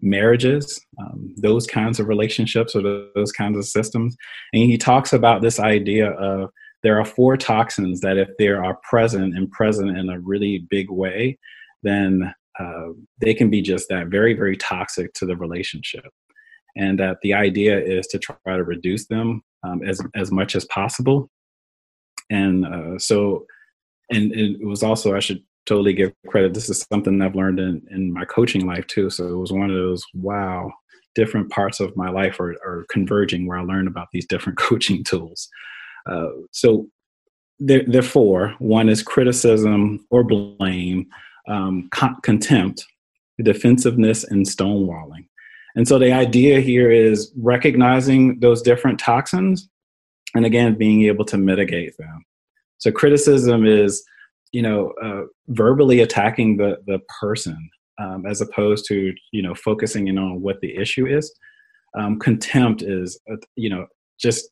[0.00, 4.16] marriages, um, those kinds of relationships or those kinds of systems.
[4.54, 6.48] And he talks about this idea of
[6.82, 10.90] there are four toxins that if they are present and present in a really big
[10.90, 11.38] way,
[11.82, 12.88] then uh,
[13.20, 16.06] they can be just that very, very toxic to the relationship
[16.76, 20.64] and that the idea is to try to reduce them um, as as much as
[20.66, 21.28] possible.
[22.30, 23.46] And uh, so,
[24.10, 26.54] and, it was also I should totally give credit.
[26.54, 29.10] This is something I've learned in in my coaching life too.
[29.10, 30.70] So it was one of those wow,
[31.14, 35.04] different parts of my life are, are converging where I learned about these different coaching
[35.04, 35.48] tools.
[36.06, 36.88] Uh, so
[37.58, 38.54] there, there are four.
[38.58, 41.06] One is criticism or blame,
[41.48, 42.84] um, con- contempt,
[43.42, 45.26] defensiveness, and stonewalling.
[45.74, 49.68] And so the idea here is recognizing those different toxins
[50.34, 52.24] and again, being able to mitigate them.
[52.78, 54.04] So criticism is,
[54.52, 60.08] you know, uh, verbally attacking the, the person um, as opposed to, you know, focusing
[60.08, 61.32] in on what the issue is.
[61.98, 63.86] Um, contempt is, uh, you know,
[64.20, 64.48] just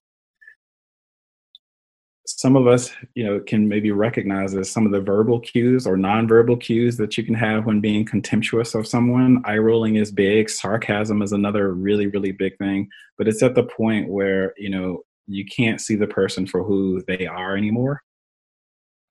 [2.27, 5.97] some of us, you know, can maybe recognize as some of the verbal cues or
[5.97, 9.43] nonverbal cues that you can have when being contemptuous of someone.
[9.45, 10.51] Eye rolling is big.
[10.51, 12.89] Sarcasm is another really, really big thing.
[13.17, 17.03] But it's at the point where, you know, you can't see the person for who
[17.07, 18.03] they are anymore.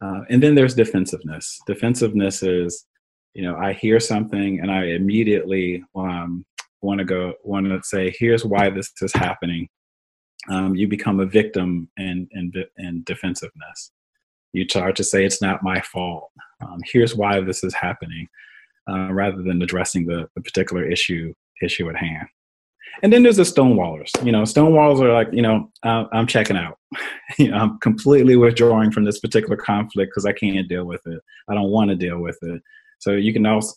[0.01, 1.59] Uh, and then there's defensiveness.
[1.65, 2.85] Defensiveness is,
[3.33, 6.45] you know, I hear something and I immediately um,
[6.81, 9.69] want to go, want to say, here's why this is happening
[10.49, 13.91] um, you become a victim in, in, in defensiveness.
[14.53, 16.31] You start to say, it's not my fault.
[16.61, 18.27] Um, here's why this is happening,
[18.89, 22.27] uh, rather than addressing the, the particular issue issue at hand.
[23.03, 24.09] And then there's the stonewallers.
[24.25, 26.77] You know, stonewallers are like, you know, uh, I'm checking out.
[27.37, 31.19] you know, I'm completely withdrawing from this particular conflict because I can't deal with it.
[31.49, 32.61] I don't want to deal with it.
[32.99, 33.75] So you can also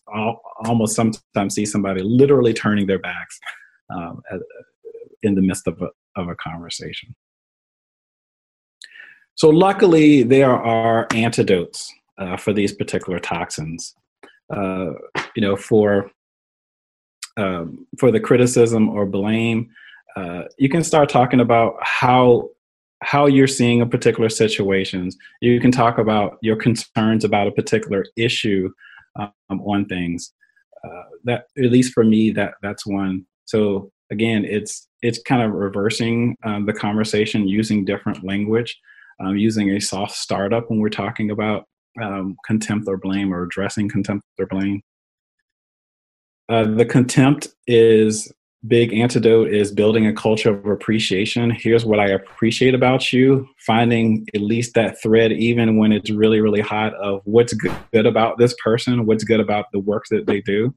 [0.65, 3.39] almost sometimes see somebody literally turning their backs
[3.91, 4.23] um,
[5.23, 7.15] in the midst of a, of a conversation.
[9.35, 13.95] So, luckily, there are antidotes uh, for these particular toxins.
[14.53, 14.93] Uh,
[15.37, 16.11] you know, for
[17.37, 19.71] um, for the criticism or blame,
[20.17, 22.51] uh, you can start talking about how
[23.03, 25.17] how you're seeing a particular situations.
[25.41, 28.71] You can talk about your concerns about a particular issue
[29.17, 30.33] um, on things.
[30.85, 33.25] Uh, that at least for me, that that's one.
[33.45, 38.79] So again, it's it's kind of reversing um, the conversation using different language,
[39.21, 41.65] um, using a soft startup when we're talking about
[42.03, 44.81] um, contempt or blame or addressing contempt or blame.
[46.49, 48.33] Uh, the contempt is
[48.67, 51.51] big antidote is building a culture of appreciation.
[51.51, 56.41] Here's what I appreciate about you, finding at least that thread, even when it's really,
[56.41, 60.41] really hot, of what's good about this person, what's good about the work that they
[60.41, 60.75] do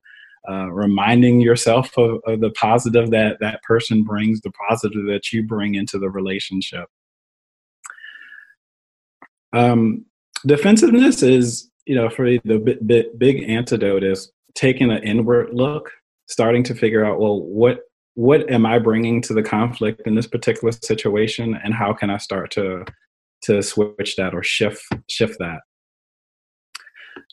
[0.49, 5.43] uh, reminding yourself of, of, the positive that that person brings, the positive that you
[5.43, 6.85] bring into the relationship.
[9.53, 10.05] Um,
[10.45, 15.91] defensiveness is, you know, for the big, big antidote is taking an inward look,
[16.27, 17.81] starting to figure out, well, what
[18.15, 22.17] what am I bringing to the conflict in this particular situation, and how can I
[22.17, 22.85] start to
[23.43, 25.59] to switch that or shift shift that.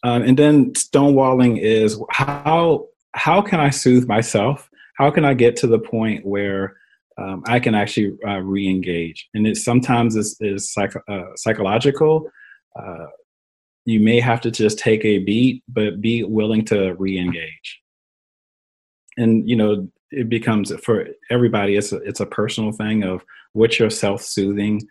[0.03, 2.87] Um, and then stonewalling is how
[3.19, 4.71] how can I soothe myself?
[4.97, 6.77] How can I get to the point where
[7.19, 9.29] um, I can actually uh, re-engage?
[9.35, 12.31] And it sometimes is, is psych- uh, psychological.
[12.81, 13.07] Uh,
[13.85, 17.81] you may have to just take a beat, but be willing to re-engage.
[19.17, 21.77] And you know, it becomes for everybody.
[21.77, 24.83] It's a, it's a personal thing of what's your self-soothing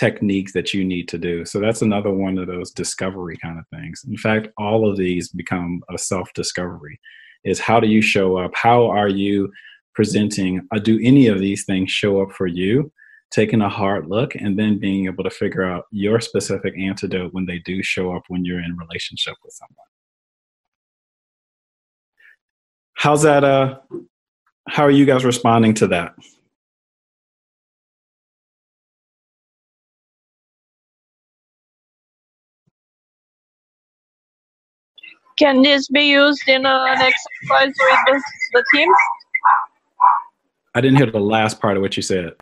[0.00, 1.44] techniques that you need to do.
[1.44, 4.02] So that's another one of those discovery kind of things.
[4.08, 6.98] In fact, all of these become a self-discovery.
[7.44, 8.52] Is how do you show up?
[8.54, 9.52] How are you
[9.94, 10.52] presenting?
[10.74, 12.90] Uh, do any of these things show up for you?
[13.30, 17.46] Taking a hard look and then being able to figure out your specific antidote when
[17.46, 19.90] they do show up when you're in relationship with someone.
[22.94, 23.44] How's that?
[23.44, 23.78] Uh,
[24.68, 26.14] how are you guys responding to that?
[35.40, 38.22] Can this be used in an exercise with the,
[38.52, 38.96] the teams?
[40.74, 42.34] I didn't hear the last part of what you said.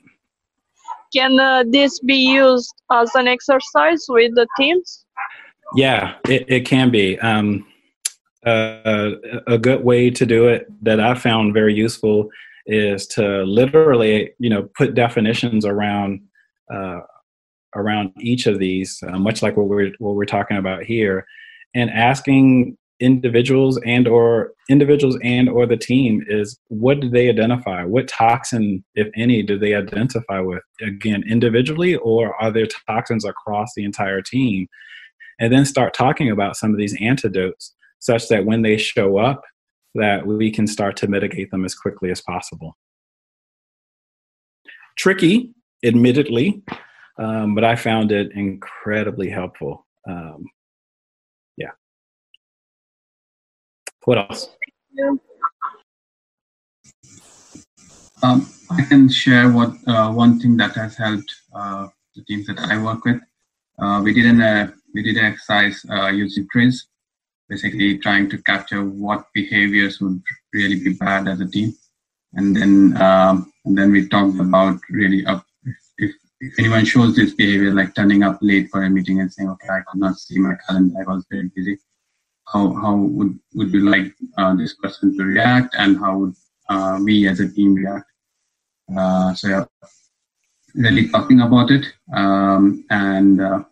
[1.15, 5.05] Can uh, this be used as an exercise with the teams?
[5.77, 7.17] Yeah, it, it can be.
[7.21, 7.69] Um,
[8.45, 9.13] uh,
[9.47, 12.29] a good way to do it that I found very useful
[12.67, 16.21] is to literally, you know, put definitions around
[16.69, 17.01] uh,
[17.77, 21.27] around each of these, uh, much like what we're what we're talking about here,
[21.75, 27.85] and asking individuals and or individuals and or the team is what do they identify?
[27.85, 30.63] What toxin if any do they identify with?
[30.83, 34.69] Again individually or are there toxins across the entire team?
[35.41, 39.43] And then start talking about some of these antidotes such that when they show up
[39.95, 42.77] that we can start to mitigate them as quickly as possible.
[44.97, 46.63] Tricky admittedly
[47.19, 50.45] um, but i found it incredibly helpful um,
[54.05, 54.49] What else?
[58.23, 62.59] Um, I can share what uh, one thing that has helped uh, the teams that
[62.59, 63.21] I work with.
[63.79, 66.85] Uh, we did an uh, we did an exercise uh, using TRIZ,
[67.49, 70.21] basically trying to capture what behaviors would
[70.53, 71.73] really be bad as a team,
[72.35, 77.15] and then um, and then we talked about really up if, if, if anyone shows
[77.15, 80.17] this behavior like turning up late for a meeting and saying okay I could not
[80.17, 81.79] see my calendar I was very busy
[82.53, 86.35] how, how would, would you like uh, this person to react and how would
[86.69, 88.07] uh, we as a team react.
[88.97, 89.65] Uh, so yeah,
[90.75, 91.87] really talking about it.
[92.15, 93.65] Um, and, uh,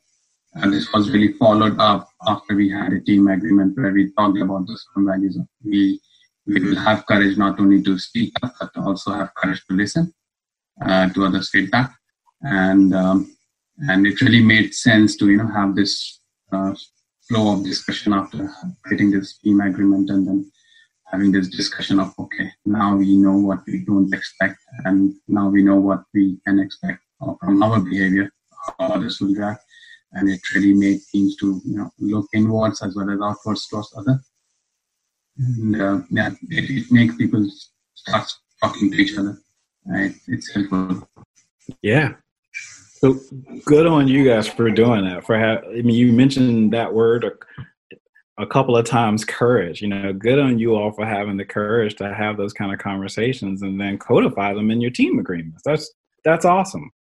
[0.55, 4.39] and this was really followed up after we had a team agreement where we talked
[4.39, 5.39] about the Scrum values.
[5.65, 6.01] We,
[6.47, 10.15] we will have courage not only to speak up, but also have courage to listen
[10.85, 11.93] uh, to others' feedback.
[12.43, 13.37] And, um,
[13.79, 16.21] and it really made sense to, you know, have this
[16.53, 16.75] uh,
[17.29, 18.51] flow of discussion after
[18.91, 20.51] getting this team agreement and then
[21.07, 25.63] having this discussion of okay now we know what we don't expect and now we
[25.63, 27.01] know what we can expect
[27.41, 28.31] from our behavior
[28.79, 29.63] how others will react.
[30.13, 33.93] And it really made teams to you know look inwards as well as outwards towards
[33.97, 34.21] other.
[35.39, 37.47] And uh, yeah it, it makes people
[37.95, 39.39] start talking to each other.
[39.87, 41.09] It's helpful.
[41.83, 42.15] Yeah
[42.99, 43.19] so
[43.65, 45.25] good on you guys for doing that.
[45.25, 49.83] For ha- I mean, you mentioned that word a, a, couple of times, courage.
[49.83, 52.79] You know, good on you all for having the courage to have those kind of
[52.79, 55.63] conversations and then codify them in your team agreements.
[55.65, 55.93] That's
[56.25, 56.91] that's awesome.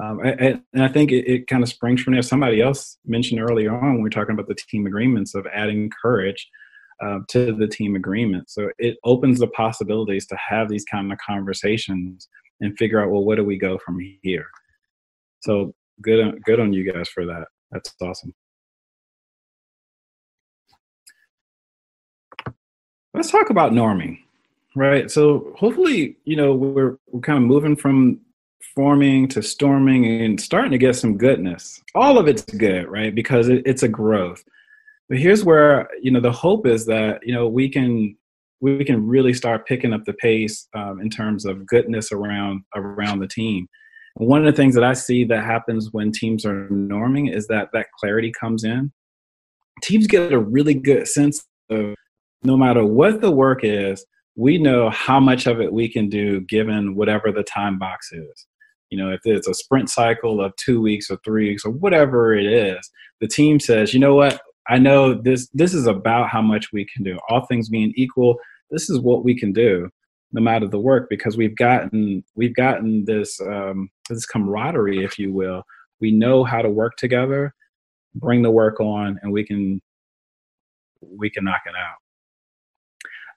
[0.00, 2.22] Um, and I think it, it kind of springs from there.
[2.22, 5.90] Somebody else mentioned earlier on when we are talking about the team agreements of adding
[6.02, 6.46] courage
[7.02, 8.50] uh, to the team agreement.
[8.50, 12.28] So it opens the possibilities to have these kind of conversations
[12.60, 14.46] and figure out, well, where do we go from here?
[15.46, 15.72] So
[16.02, 17.46] good on, good on you guys for that.
[17.70, 18.34] That's awesome.
[23.14, 24.18] Let's talk about norming,
[24.74, 25.08] right?
[25.08, 28.20] So hopefully, you know, we're we're kind of moving from
[28.74, 31.80] forming to storming and starting to get some goodness.
[31.94, 33.14] All of it's good, right?
[33.14, 34.42] Because it, it's a growth.
[35.08, 38.16] But here's where you know the hope is that you know we can
[38.60, 43.20] we can really start picking up the pace um, in terms of goodness around around
[43.20, 43.68] the team
[44.18, 47.68] one of the things that I see that happens when teams are norming is that
[47.74, 48.90] that clarity comes in.
[49.82, 51.94] Teams get a really good sense of
[52.42, 56.40] no matter what the work is, we know how much of it we can do
[56.42, 58.46] given whatever the time box is.
[58.88, 62.34] You know, if it's a sprint cycle of two weeks or three weeks or whatever
[62.34, 62.90] it is,
[63.20, 66.86] the team says, you know what, I know this this is about how much we
[66.86, 67.18] can do.
[67.28, 68.36] All things being equal,
[68.70, 69.90] this is what we can do
[70.36, 75.32] no matter the work because we've gotten we've gotten this um, this camaraderie, if you
[75.32, 75.62] will.
[75.98, 77.54] We know how to work together,
[78.14, 79.80] bring the work on, and we can
[81.00, 81.96] we can knock it out.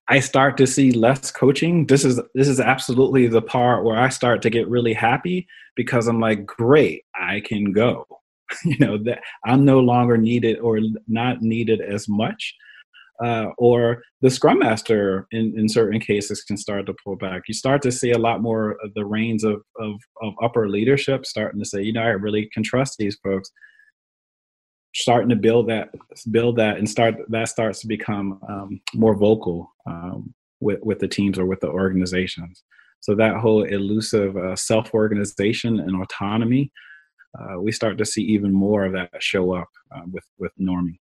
[0.10, 1.88] I start to see less coaching.
[1.88, 5.48] This is this is absolutely the part where I start to get really happy
[5.78, 8.06] because I'm like, great, I can go.
[8.66, 12.56] you know that I'm no longer needed or not needed as much.
[13.24, 17.42] Uh, or the scrum master in, in certain cases can start to pull back.
[17.50, 21.26] You start to see a lot more of the reins of, of, of upper leadership
[21.26, 23.52] starting to say, you know, I really can trust these folks.
[24.96, 25.90] Starting to build that
[26.32, 31.08] build that and start that starts to become um, more vocal um, with with the
[31.08, 32.64] teams or with the organizations.
[33.02, 36.72] So that whole elusive uh, self-organization and autonomy
[37.38, 40.98] uh, we start to see even more of that show up uh, with with norming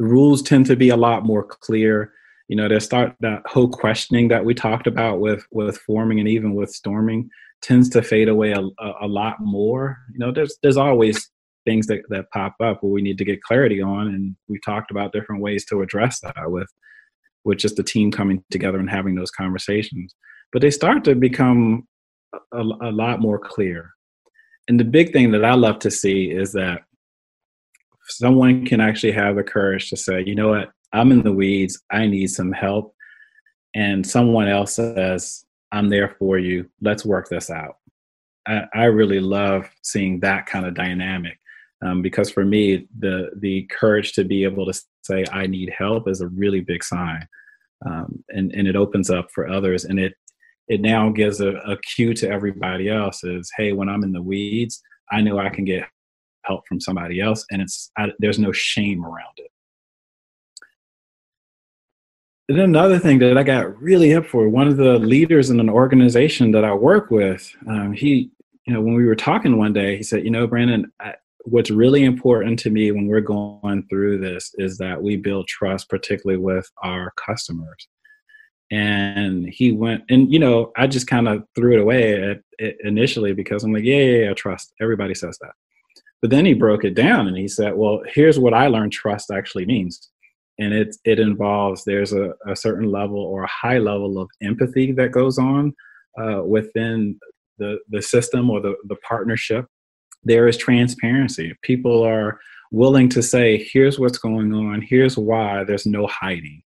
[0.00, 2.12] the rules tend to be a lot more clear.
[2.48, 6.28] You know they start that whole questioning that we talked about with with forming and
[6.28, 7.28] even with storming
[7.60, 9.98] tends to fade away a, a, a lot more.
[10.12, 11.30] You know there's there's always
[11.66, 14.90] things that, that pop up where we need to get clarity on and we've talked
[14.90, 16.70] about different ways to address that with
[17.44, 20.14] with just the team coming together and having those conversations.
[20.50, 21.86] But they start to become
[22.52, 23.90] a, a lot more clear.
[24.66, 26.84] And the big thing that i love to see is that
[28.10, 30.70] someone can actually have the courage to say you know what?
[30.92, 31.80] I'm in the weeds.
[31.90, 32.94] I need some help.
[33.74, 36.68] And someone else says i'm there for you.
[36.80, 37.76] Let's work this out.
[38.46, 41.38] I, I really love seeing that kind of dynamic
[41.82, 46.08] um, because for me the the courage to be able to say i need help
[46.08, 47.26] is a really big sign
[47.86, 50.14] um, and and it opens up for others and it
[50.68, 54.22] it now gives a, a cue to everybody else is hey when i'm in the
[54.22, 55.84] weeds i know i can get
[56.44, 59.50] help from somebody else and it's I, there's no shame around it
[62.50, 65.60] and then another thing that I got really up for, one of the leaders in
[65.60, 68.32] an organization that I work with, um, he,
[68.66, 71.14] you know, when we were talking one day, he said, you know, Brandon, I,
[71.44, 75.88] what's really important to me when we're going through this is that we build trust,
[75.88, 77.86] particularly with our customers.
[78.72, 82.74] And he went, and you know, I just kind of threw it away at, at
[82.82, 84.72] initially because I'm like, yeah, yeah, yeah, trust.
[84.80, 85.52] Everybody says that.
[86.22, 89.30] But then he broke it down and he said, well, here's what I learned trust
[89.30, 90.10] actually means.
[90.58, 94.92] And it, it involves there's a, a certain level or a high level of empathy
[94.92, 95.72] that goes on
[96.20, 97.18] uh, within
[97.58, 99.66] the, the system or the, the partnership
[100.24, 101.54] there is transparency.
[101.62, 102.38] People are
[102.72, 106.62] willing to say, here's what's going on, here's why, there's no hiding.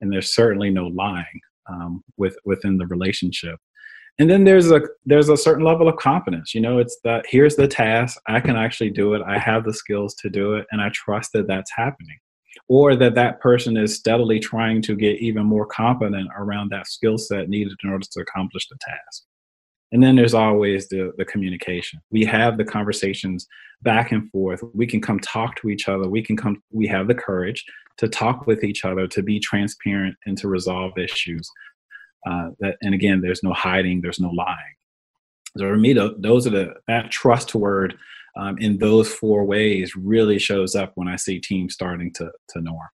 [0.00, 3.58] And there's certainly no lying um, with, within the relationship.
[4.18, 6.54] And then there's a there's a certain level of confidence.
[6.54, 8.20] You know, it's that here's the task.
[8.26, 9.22] I can actually do it.
[9.26, 12.18] I have the skills to do it, and I trust that that's happening,
[12.68, 17.16] or that that person is steadily trying to get even more confident around that skill
[17.18, 19.24] set needed in order to accomplish the task.
[19.92, 22.00] And then there's always the, the communication.
[22.10, 23.46] We have the conversations
[23.82, 24.62] back and forth.
[24.72, 26.08] We can come talk to each other.
[26.08, 27.62] We can come, we have the courage
[27.98, 31.46] to talk with each other, to be transparent and to resolve issues.
[32.26, 34.76] Uh, that, and again, there's no hiding, there's no lying.
[35.56, 37.98] So for me, those are the, that trust word
[38.36, 42.60] um, in those four ways really shows up when I see teams starting to, to
[42.60, 42.88] norm.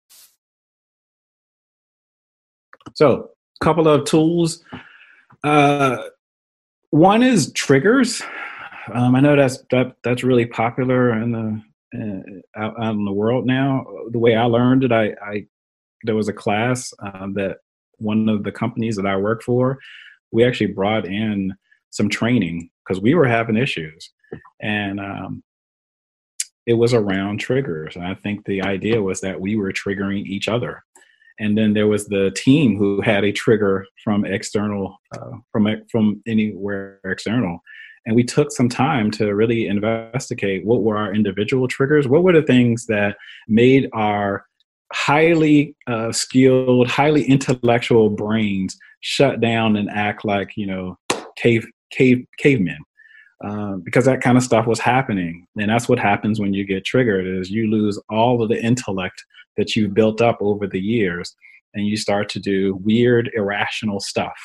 [2.95, 4.65] So a couple of tools.
[5.45, 5.99] Uh,
[6.91, 8.23] one is triggers.
[8.93, 11.63] Um, I know that's that that's really popular in the
[11.95, 13.85] uh, out, out, in the world now.
[14.11, 15.47] The way I learned it, I, I
[16.05, 17.59] there was a class uh, that
[17.99, 19.79] one of the companies that I work for,
[20.33, 21.55] we actually brought in
[21.91, 24.11] some training because we were having issues,
[24.61, 25.43] and um,
[26.67, 27.97] it was around triggers.
[27.97, 30.83] And I think the idea was that we were triggering each other
[31.39, 36.23] and then there was the team who had a trigger from external uh, from from
[36.27, 37.61] anywhere external
[38.07, 42.33] and we took some time to really investigate what were our individual triggers what were
[42.33, 43.17] the things that
[43.49, 44.45] made our
[44.93, 50.97] highly uh, skilled highly intellectual brains shut down and act like you know
[51.37, 52.79] cave cave cavemen
[53.45, 55.47] uh, because that kind of stuff was happening.
[55.59, 59.23] And that's what happens when you get triggered is you lose all of the intellect
[59.57, 61.35] that you've built up over the years
[61.75, 64.37] and you start to do weird irrational stuff.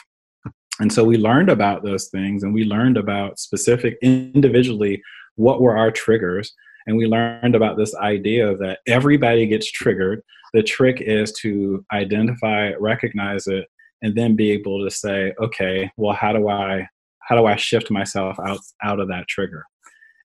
[0.79, 5.01] And so we learned about those things and we learned about specific individually
[5.35, 6.53] what were our triggers
[6.87, 10.21] and we learned about this idea that everybody gets triggered.
[10.53, 13.67] The trick is to identify recognize it
[14.01, 16.87] and then be able to say okay well how do i
[17.19, 19.65] how do i shift myself out out of that trigger?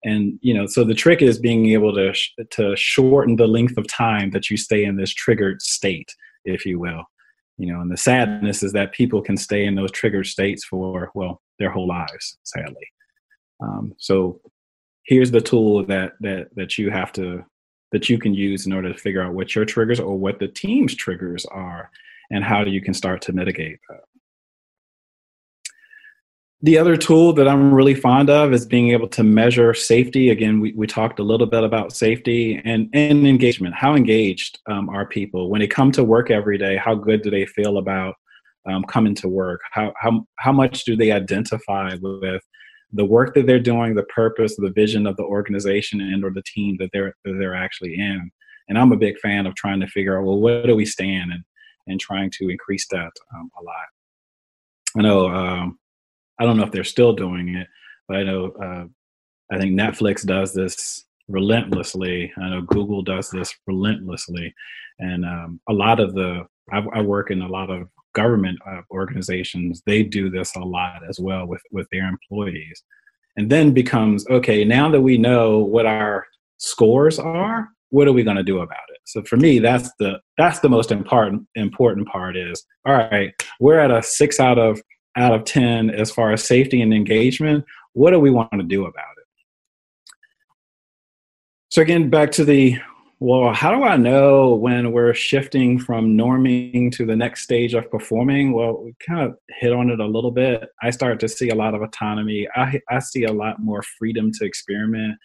[0.04, 3.76] And you know so the trick is being able to sh- to shorten the length
[3.76, 7.04] of time that you stay in this triggered state if you will.
[7.58, 11.10] You know and the sadness is that people can stay in those triggered states for
[11.14, 12.86] well their whole lives sadly.
[13.60, 14.40] Um, so
[15.06, 17.44] here's the tool that that that you have to
[17.92, 20.48] that you can use in order to figure out what your triggers or what the
[20.48, 21.90] team's triggers are
[22.30, 24.00] and how you can start to mitigate that.
[26.62, 30.30] The other tool that I'm really fond of is being able to measure safety.
[30.30, 33.74] Again, we, we talked a little bit about safety and, and engagement.
[33.74, 36.76] How engaged um, are people when they come to work every day?
[36.76, 38.16] How good do they feel about
[38.68, 39.60] um, coming to work?
[39.70, 42.42] How, how, how much do they identify with
[42.92, 46.42] the work that they're doing, the purpose, the vision of the organization and or the
[46.42, 48.30] team that they're, that they're actually in?
[48.68, 51.32] And I'm a big fan of trying to figure out, well, where do we stand
[51.32, 51.44] and,
[51.86, 53.86] and trying to increase that um, a lot.
[54.98, 55.78] I know um,
[56.38, 57.66] I don't know if they're still doing it,
[58.08, 58.84] but I know uh,
[59.52, 62.32] I think Netflix does this relentlessly.
[62.40, 64.54] I know Google does this relentlessly,
[64.98, 68.80] and um, a lot of the I, I, work in a lot of government uh,
[68.90, 69.82] organizations.
[69.86, 72.82] They do this a lot as well with with their employees,
[73.36, 74.64] and then becomes okay.
[74.64, 78.88] Now that we know what our scores are, what are we going to do about
[78.88, 79.00] it?
[79.04, 82.36] So for me, that's the that's the most important important part.
[82.36, 83.32] Is all right.
[83.60, 84.80] We're at a six out of
[85.16, 87.64] out of 10 as far as safety and engagement.
[87.94, 89.24] What do we want to do about it?
[91.70, 92.78] So, again, back to the
[93.18, 97.90] well, how do I know when we're shifting from norming to the next stage of
[97.90, 98.52] performing?
[98.52, 100.68] Well, we kind of hit on it a little bit.
[100.82, 102.46] I start to see a lot of autonomy.
[102.54, 105.16] I, I see a lot more freedom to experiment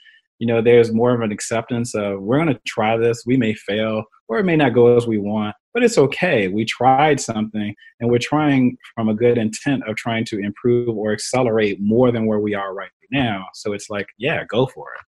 [0.41, 3.27] you know, there's more of an acceptance of we're going to try this.
[3.27, 6.47] We may fail or it may not go as we want, but it's okay.
[6.47, 11.13] We tried something and we're trying from a good intent of trying to improve or
[11.13, 13.45] accelerate more than where we are right now.
[13.53, 15.05] So it's like, yeah, go for it.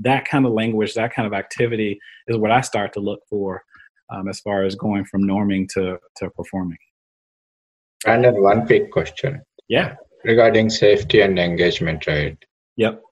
[0.00, 1.98] That kind of language, that kind of activity
[2.28, 3.62] is what I start to look for
[4.10, 6.78] um, as far as going from norming to, to performing.
[8.06, 9.42] And then one quick question.
[9.68, 9.96] Yeah.
[10.24, 12.36] Regarding safety and engagement, right?
[12.76, 13.02] Yep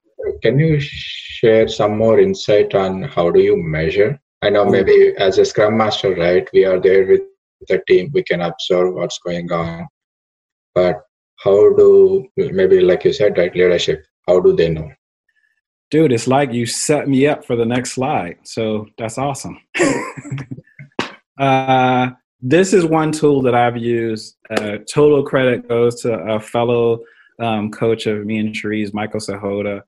[0.42, 4.20] can you share some more insight on how do you measure?
[4.42, 7.22] I know maybe as a Scrum Master, right, we are there with
[7.68, 9.88] the team, we can observe what's going on.
[10.74, 11.02] But
[11.36, 14.90] how do, maybe like you said, right, leadership, how do they know?
[15.90, 18.36] Dude, it's like you set me up for the next slide.
[18.42, 19.58] So that's awesome.
[21.38, 22.10] uh,
[22.40, 24.36] this is one tool that I've used.
[24.50, 27.04] Uh, total credit goes to a fellow
[27.40, 29.82] um, coach of me and Cherie's, Michael Sahota.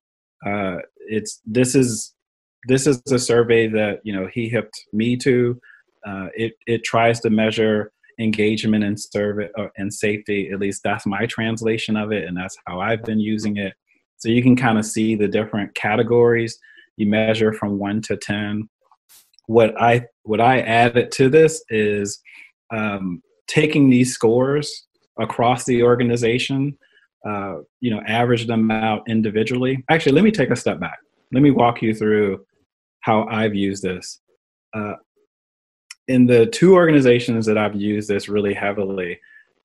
[0.44, 2.14] Uh, it's this is
[2.66, 5.60] this is a survey that you know he hipped me to.
[6.06, 10.50] Uh, it it tries to measure engagement and service uh, and safety.
[10.52, 13.74] At least that's my translation of it, and that's how I've been using it.
[14.20, 16.58] So you can kind of see the different categories.
[16.96, 18.68] You measure from one to ten.
[19.46, 22.20] What I what I added to this is
[22.72, 24.86] um, taking these scores
[25.18, 26.78] across the organization
[27.26, 29.84] uh, you know, average them out individually.
[29.90, 30.98] Actually, let me take a step back.
[31.32, 32.44] Let me walk you through
[33.00, 34.20] how I've used this.
[34.74, 34.94] Uh,
[36.08, 39.20] in the two organizations that I've used this really heavily,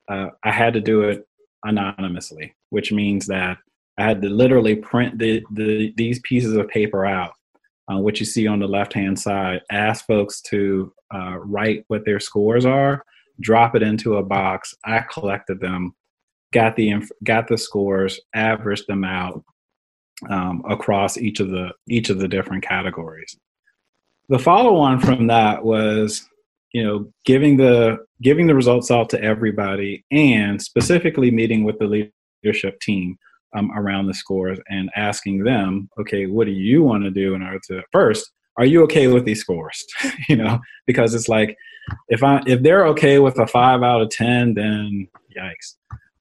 [0.10, 1.26] uh, I had to do it
[1.64, 3.58] anonymously, which means that
[3.98, 7.34] I had to literally print the, the these pieces of paper out,
[7.91, 12.04] uh, what you see on the left hand side, ask folks to uh, write what
[12.06, 13.04] their scores are,
[13.39, 14.74] drop it into a box.
[14.84, 15.93] I collected them
[16.56, 16.93] got the
[17.24, 19.43] got the scores, averaged them out
[20.30, 23.38] um, across each of the each of the different categories.
[24.30, 26.28] The follow on from that was,
[26.74, 32.12] you know, giving the giving the results out to everybody, and specifically meeting with the
[32.43, 33.18] leadership team
[33.56, 37.41] um, around the scores and asking them, okay, what do you want to do in
[37.41, 38.32] order to first?
[38.58, 39.86] Are you okay with these scores?
[40.30, 41.58] you know, because it's like
[42.10, 45.76] if I if they're okay with a five out of ten, then yikes.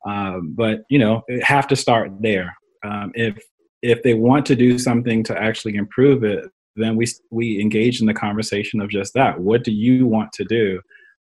[0.07, 2.55] Um, but you know, have to start there.
[2.85, 3.43] Um, if
[3.82, 6.45] if they want to do something to actually improve it,
[6.76, 9.41] then we we engage in the conversation of just that.
[9.41, 10.80] What do you want to do?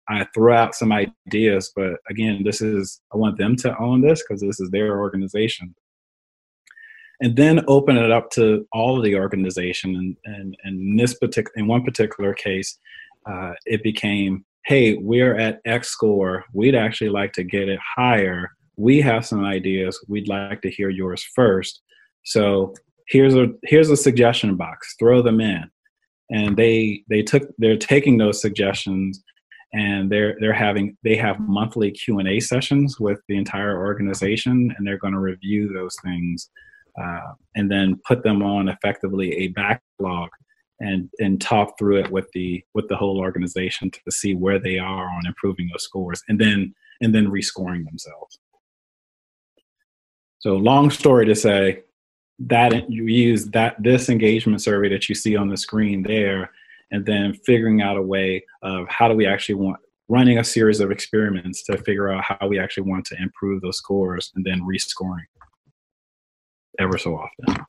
[0.09, 4.23] I throw out some ideas, but again, this is I want them to own this
[4.23, 5.75] because this is their organization.
[7.19, 9.95] And then open it up to all of the organization.
[9.95, 12.77] And, and, and in this particular, in one particular case,
[13.25, 16.45] uh, it became, hey, we're at X score.
[16.53, 18.51] We'd actually like to get it higher.
[18.75, 19.99] We have some ideas.
[20.07, 21.81] We'd like to hear yours first.
[22.23, 22.73] So
[23.07, 24.95] here's a here's a suggestion box.
[24.99, 25.63] Throw them in.
[26.29, 29.23] And they they took they're taking those suggestions
[29.73, 34.97] and they're they're having they have monthly q&a sessions with the entire organization and they're
[34.97, 36.49] going to review those things
[37.01, 40.29] uh, and then put them on effectively a backlog
[40.79, 44.77] and and talk through it with the with the whole organization to see where they
[44.77, 48.37] are on improving those scores and then and then rescoring themselves.
[50.39, 51.83] So long story to say,
[52.39, 56.51] that you use that this engagement survey that you see on the screen there
[56.91, 59.77] and then figuring out a way of how do we actually want
[60.07, 63.77] running a series of experiments to figure out how we actually want to improve those
[63.77, 65.25] scores and then rescoring
[66.79, 67.65] ever so often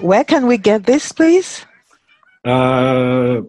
[0.00, 1.64] where can we get this please
[2.44, 3.40] uh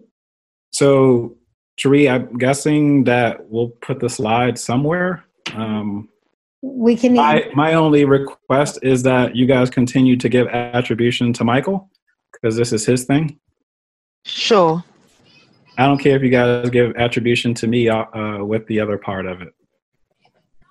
[0.72, 1.36] so
[1.76, 5.24] Cherie, I'm guessing that we'll put the slide somewhere.
[5.54, 6.08] Um,
[6.62, 7.14] we can.
[7.14, 11.90] My, my only request is that you guys continue to give attribution to Michael
[12.32, 13.38] because this is his thing.
[14.24, 14.82] Sure.
[15.76, 18.96] I don't care if you guys give attribution to me uh, uh, with the other
[18.96, 19.52] part of it.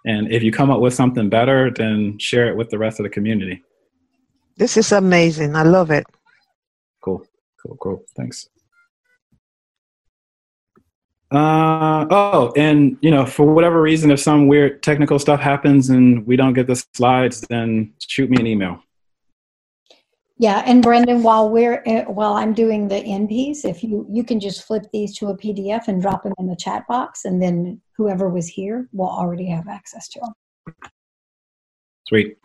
[0.05, 3.03] And if you come up with something better, then share it with the rest of
[3.03, 3.63] the community.
[4.57, 5.55] This is amazing.
[5.55, 6.05] I love it.
[7.01, 7.25] Cool,
[7.61, 8.03] cool, cool.
[8.15, 8.49] Thanks.
[11.31, 16.27] Uh, oh, and you know, for whatever reason, if some weird technical stuff happens and
[16.27, 18.83] we don't get the slides, then shoot me an email.
[20.37, 24.39] Yeah, and Brendan, while we're uh, while I'm doing the piece, if you you can
[24.39, 27.79] just flip these to a PDF and drop them in the chat box, and then
[27.95, 30.75] whoever was here will already have access to them.
[32.07, 32.37] Sweet.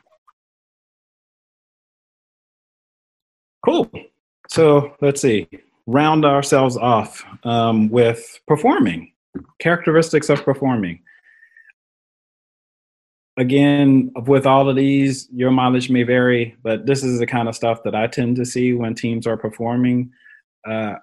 [3.65, 3.91] Cool.
[4.49, 5.49] So let's see
[5.89, 9.11] round ourselves off um, with performing,
[9.59, 11.01] characteristics of performing.
[13.39, 17.55] Again, with all of these, your mileage may vary, but this is the kind of
[17.55, 20.11] stuff that I tend to see when teams are performing.
[20.69, 20.95] Uh,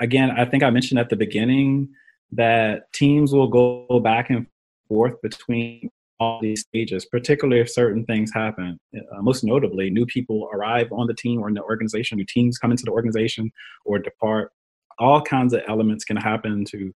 [0.00, 1.90] again, I think I mentioned at the beginning
[2.32, 4.46] that teams will go back and
[4.88, 8.78] forth between all these stages, particularly if certain things happen.
[8.96, 12.56] Uh, most notably, new people arrive on the team or in the organization, new teams
[12.56, 13.52] come into the organization
[13.84, 14.50] or depart.
[14.98, 16.94] All kinds of elements can happen to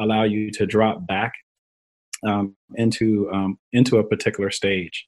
[0.00, 1.34] allow you to drop back
[2.26, 5.06] um, into um, into a particular stage.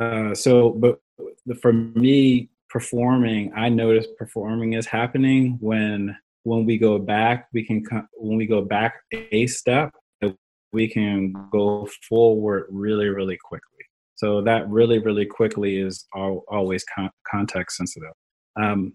[0.00, 0.98] Uh, so, but
[1.60, 7.48] for me, performing, I notice performing is happening when when we go back.
[7.52, 7.84] We can
[8.14, 9.92] when we go back a step
[10.74, 13.70] we can go forward really, really quickly.
[14.16, 18.12] So that really, really quickly is always con- context sensitive.
[18.60, 18.92] Um,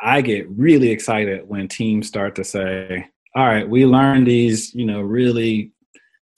[0.00, 4.84] I get really excited when teams start to say, all right, we learned these, you
[4.84, 5.72] know, really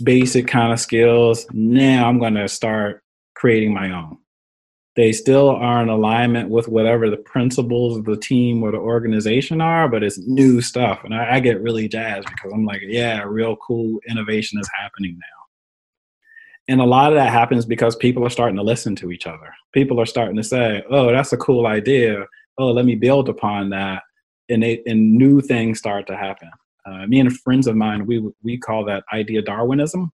[0.05, 1.47] basic kind of skills.
[1.53, 3.03] Now I'm going to start
[3.35, 4.19] creating my own
[4.97, 9.61] they still are in alignment with whatever the principles of the team or the organization
[9.61, 11.01] are, but it's new stuff.
[11.05, 15.19] And I, I, get really jazzed because I'm like, yeah, real cool innovation is happening
[15.19, 16.73] now.
[16.73, 19.53] And a lot of that happens because people are starting to listen to each other.
[19.73, 22.25] People are starting to say, oh, that's a cool idea.
[22.57, 24.03] Oh, let me build upon that.
[24.49, 26.51] And, they, and new things start to happen.
[26.87, 30.11] Uh, me and friends of mine, we, we call that idea Darwinism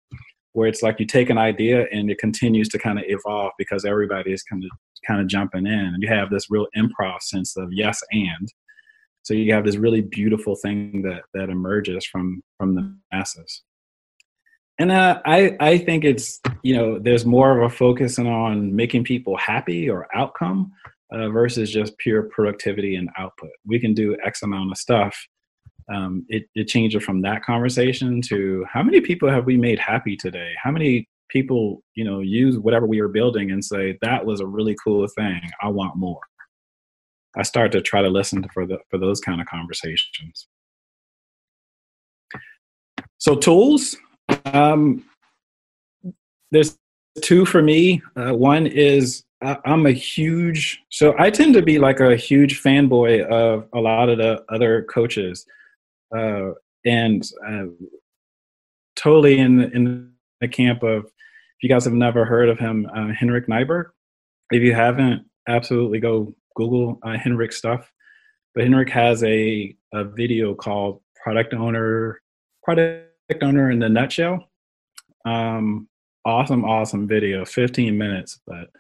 [0.53, 3.85] where it's like you take an idea and it continues to kind of evolve because
[3.85, 4.71] everybody is kind of
[5.07, 5.73] kind of jumping in.
[5.73, 8.49] And you have this real improv sense of yes and.
[9.23, 13.63] So you have this really beautiful thing that that emerges from from the masses.
[14.79, 19.05] And uh, i i think it's you know there's more of a focus on making
[19.05, 20.73] people happy or outcome
[21.13, 23.51] uh, versus just pure productivity and output.
[23.67, 25.17] We can do x amount of stuff
[25.91, 30.17] um, it, it changed from that conversation to how many people have we made happy
[30.17, 30.53] today?
[30.63, 34.47] How many people, you know, use whatever we are building and say, that was a
[34.47, 35.41] really cool thing.
[35.61, 36.21] I want more.
[37.37, 40.49] I start to try to listen for the, for those kind of conversations.
[43.19, 43.97] So tools,
[44.47, 45.05] um,
[46.51, 46.79] there's
[47.23, 48.03] two for me.
[48.17, 53.25] Uh, one is I'm a huge, so I tend to be like a huge fanboy
[53.25, 55.47] of a lot of the other coaches
[56.17, 56.51] uh,
[56.85, 57.67] and uh,
[58.97, 63.09] totally in in the camp of if you guys have never heard of him, uh,
[63.09, 63.91] Henrik Kniberg.
[64.51, 67.91] If you haven't, absolutely go Google uh, Henrik stuff.
[68.55, 72.21] But Henrik has a, a video called "Product Owner
[72.63, 73.05] Product
[73.43, 74.49] Owner in the Nutshell."
[75.25, 75.89] Um,
[76.25, 78.71] awesome, awesome video, 15 minutes, but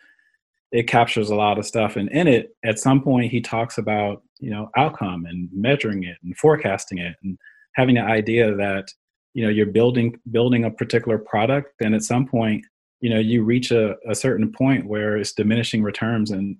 [0.72, 1.96] it captures a lot of stuff.
[1.96, 6.16] And in it, at some point, he talks about you know outcome and measuring it
[6.22, 7.38] and forecasting it and
[7.74, 8.88] having an idea that
[9.34, 12.64] you know you're building building a particular product and at some point
[13.00, 16.56] you know you reach a, a certain point where it's diminishing returns and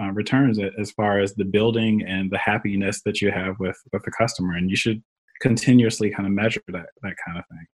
[0.00, 4.02] uh, returns as far as the building and the happiness that you have with with
[4.02, 4.54] the customer.
[4.54, 5.02] And you should
[5.40, 7.66] continuously kind of measure that that kind of thing.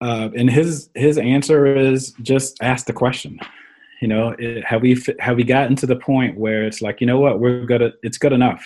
[0.00, 3.38] Uh, and his his answer is just ask the question
[4.04, 7.06] you know, it, have we have we gotten to the point where it's like, you
[7.06, 7.94] know what, we're good.
[8.02, 8.62] It's good enough.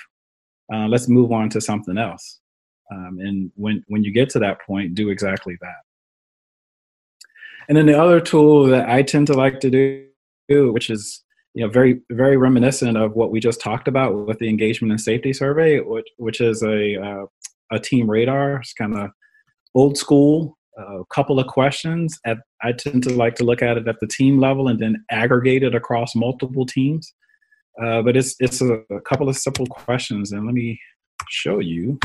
[0.74, 2.40] Uh, let's move on to something else.
[2.90, 5.80] Um, and when when you get to that point, do exactly that.
[7.68, 11.22] And then the other tool that I tend to like to do which is
[11.54, 15.00] you know very very reminiscent of what we just talked about with the engagement and
[15.00, 17.26] safety survey, which which is a uh,
[17.70, 18.56] a team radar.
[18.56, 19.10] It's kind of
[19.76, 20.57] old school.
[20.78, 22.18] A couple of questions.
[22.24, 25.04] At I tend to like to look at it at the team level and then
[25.10, 27.12] aggregate it across multiple teams.
[27.82, 30.80] Uh, but it's it's a, a couple of simple questions, and let me
[31.28, 31.98] show you.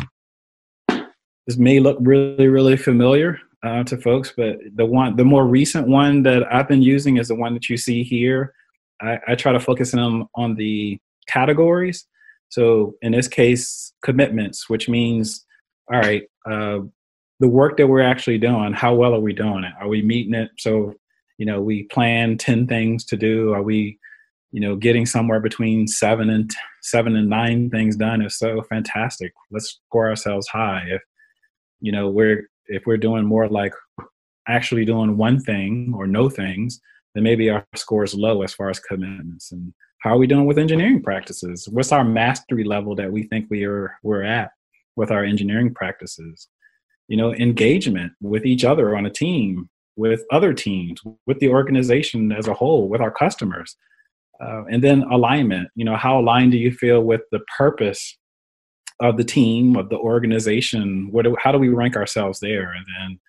[1.48, 5.88] This may look really really familiar uh, to folks, but the one the more recent
[5.88, 8.54] one that I've been using is the one that you see here.
[9.02, 12.06] I, I try to focus on on the categories.
[12.50, 15.46] So in this case, commitments, which means
[15.92, 16.80] all right, uh,
[17.44, 19.74] the work that we're actually doing, how well are we doing it?
[19.78, 20.52] Are we meeting it?
[20.58, 20.94] So,
[21.38, 23.52] you know, we plan 10 things to do.
[23.52, 24.00] Are we,
[24.54, 28.22] you know, getting somewhere between seven and t- seven and nine things done?
[28.22, 29.34] If so, fantastic.
[29.52, 30.86] Let's score ourselves high.
[30.88, 31.02] If,
[31.82, 33.74] you know, we're, if we're doing more like
[34.48, 36.80] actually doing one thing or no things,
[37.14, 39.52] then maybe our score is low as far as commitments.
[39.52, 41.68] And how are we doing with engineering practices?
[41.68, 44.52] What's our mastery level that we think we are we're at
[44.96, 46.48] with our engineering practices?
[47.08, 52.32] You know engagement with each other on a team with other teams with the organization
[52.32, 53.76] as a whole with our customers.
[54.44, 58.18] Uh, and then alignment you know how aligned do you feel with the purpose
[59.00, 61.10] of the team of the organization?
[61.12, 62.72] What do, how do we rank ourselves there?
[62.72, 63.20] And then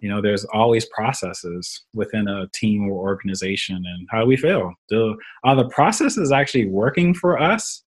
[0.00, 4.72] you know there's always processes within a team or organization and how do we feel?
[4.88, 7.83] Do are the processes actually working for us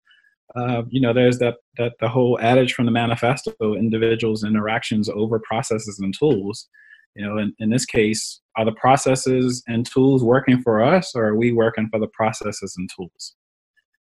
[0.55, 5.39] uh, you know, there's that that the whole adage from the manifesto: individuals' interactions over
[5.39, 6.67] processes and tools.
[7.15, 11.25] You know, in, in this case, are the processes and tools working for us, or
[11.25, 13.35] are we working for the processes and tools?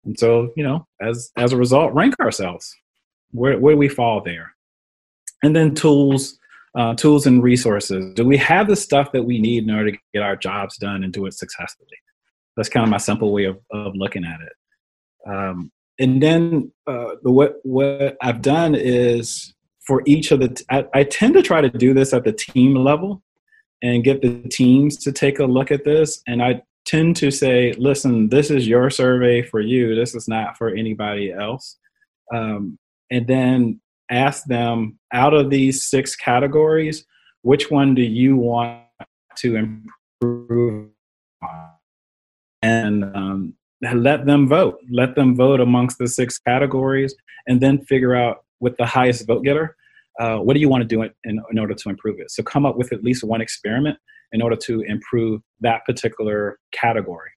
[0.04, 2.74] And so, you know, as as a result, rank ourselves.
[3.32, 4.54] Where where do we fall there?
[5.42, 6.38] And then tools,
[6.76, 8.14] uh, tools and resources.
[8.14, 11.04] Do we have the stuff that we need in order to get our jobs done
[11.04, 11.88] and do it successfully?
[12.56, 15.30] That's kind of my simple way of, of looking at it.
[15.30, 19.54] Um, and then uh, what what I've done is
[19.86, 22.32] for each of the t- I, I tend to try to do this at the
[22.32, 23.22] team level
[23.82, 26.22] and get the teams to take a look at this.
[26.26, 29.94] And I tend to say listen this is your survey for you.
[29.94, 31.76] This is not for anybody else.
[32.32, 32.78] Um,
[33.10, 33.80] and then
[34.10, 37.04] ask them out of these six categories
[37.42, 38.82] which one do you want
[39.36, 39.80] to
[40.20, 40.90] improve
[41.42, 41.68] on?
[42.62, 44.78] And um, let them vote.
[44.90, 47.14] Let them vote amongst the six categories,
[47.46, 49.76] and then figure out with the highest vote getter,
[50.18, 52.30] uh, what do you want to do in, in, order to improve it.
[52.30, 53.98] So come up with at least one experiment
[54.32, 57.30] in order to improve that particular category.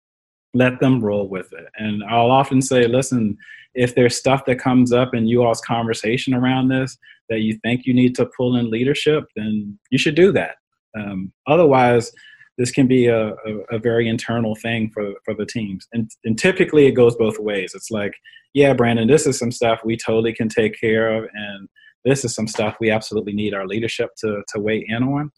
[0.53, 1.65] Let them roll with it.
[1.77, 3.37] And I'll often say, listen,
[3.75, 6.97] if there's stuff that comes up in you all's conversation around this
[7.29, 10.55] that you think you need to pull in leadership, then you should do that.
[10.97, 12.11] Um, otherwise,
[12.57, 15.87] this can be a, a, a, very internal thing for, for the teams.
[15.93, 17.71] And, and typically it goes both ways.
[17.73, 18.13] It's like,
[18.53, 21.29] yeah, Brandon, this is some stuff we totally can take care of.
[21.33, 21.69] And
[22.03, 25.31] this is some stuff we absolutely need our leadership to, to weigh in on.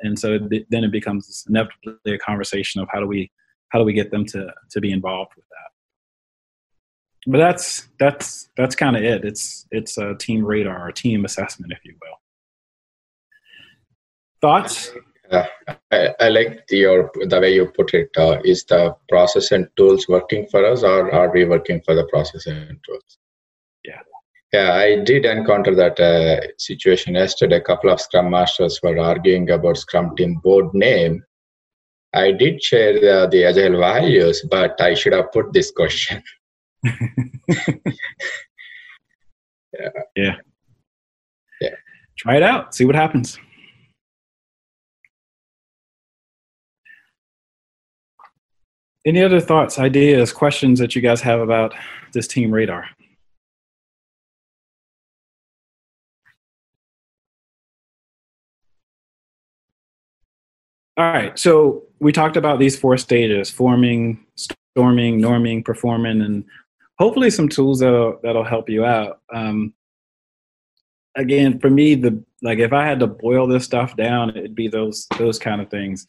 [0.00, 3.30] And so th- then it becomes inevitably a conversation of how do we,
[3.70, 7.30] how do we get them to, to be involved with that?
[7.30, 9.24] But that's, that's, that's kind of it.
[9.24, 12.16] It's, it's a team radar or team assessment, if you will.
[14.40, 14.92] Thoughts?
[15.30, 15.44] Uh,
[15.90, 18.10] I, I, like the, your the way you put it.
[18.16, 22.06] Uh, is the process and tools working for us, or are we working for the
[22.06, 23.18] process and tools?
[23.84, 24.00] Yeah,
[24.52, 24.72] yeah.
[24.74, 27.56] I did encounter that uh, situation yesterday.
[27.56, 31.22] A couple of Scrum masters were arguing about Scrum Team board name.
[32.14, 36.22] I did share the, the agile values, but I should have put this question.
[39.72, 39.90] yeah.
[40.16, 40.36] Yeah.
[41.60, 41.74] Yeah.
[42.16, 42.74] Try it out.
[42.74, 43.38] See what happens.
[49.08, 51.74] Any other thoughts, ideas, questions that you guys have about
[52.12, 52.84] this team radar?
[60.98, 66.44] All right, so we talked about these four stages: forming, storming, norming, performing, and
[66.98, 69.22] hopefully some tools that'll that'll help you out.
[69.32, 69.72] Um,
[71.16, 74.68] again, for me, the like if I had to boil this stuff down, it'd be
[74.68, 76.06] those those kind of things.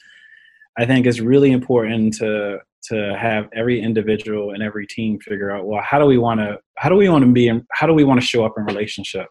[0.77, 2.59] I think it's really important to
[2.89, 6.59] to have every individual and every team figure out well how do we want to
[6.77, 8.65] how do we want to be in, how do we want to show up in
[8.65, 9.27] relationship?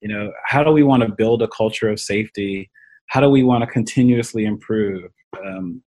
[0.00, 2.70] You know how do we want to build a culture of safety?
[3.08, 5.10] How do we want to continuously improve?
[5.44, 5.82] Um,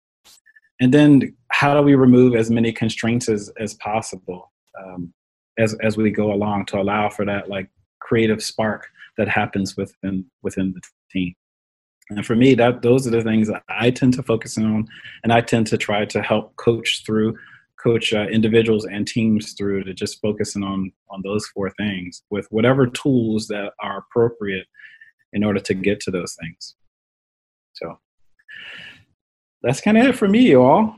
[0.81, 4.51] and then how do we remove as many constraints as, as possible
[4.83, 5.13] um,
[5.57, 8.87] as, as we go along to allow for that like creative spark
[9.17, 10.81] that happens within within the
[11.11, 11.33] team
[12.09, 14.87] And for me, that those are the things that I tend to focus on,
[15.23, 17.35] and I tend to try to help coach through,
[17.81, 22.47] coach uh, individuals and teams through to just focusing on on those four things with
[22.51, 24.67] whatever tools that are appropriate
[25.33, 26.75] in order to get to those things.
[27.73, 27.99] So
[29.61, 30.95] that's kind of it for me, y'all.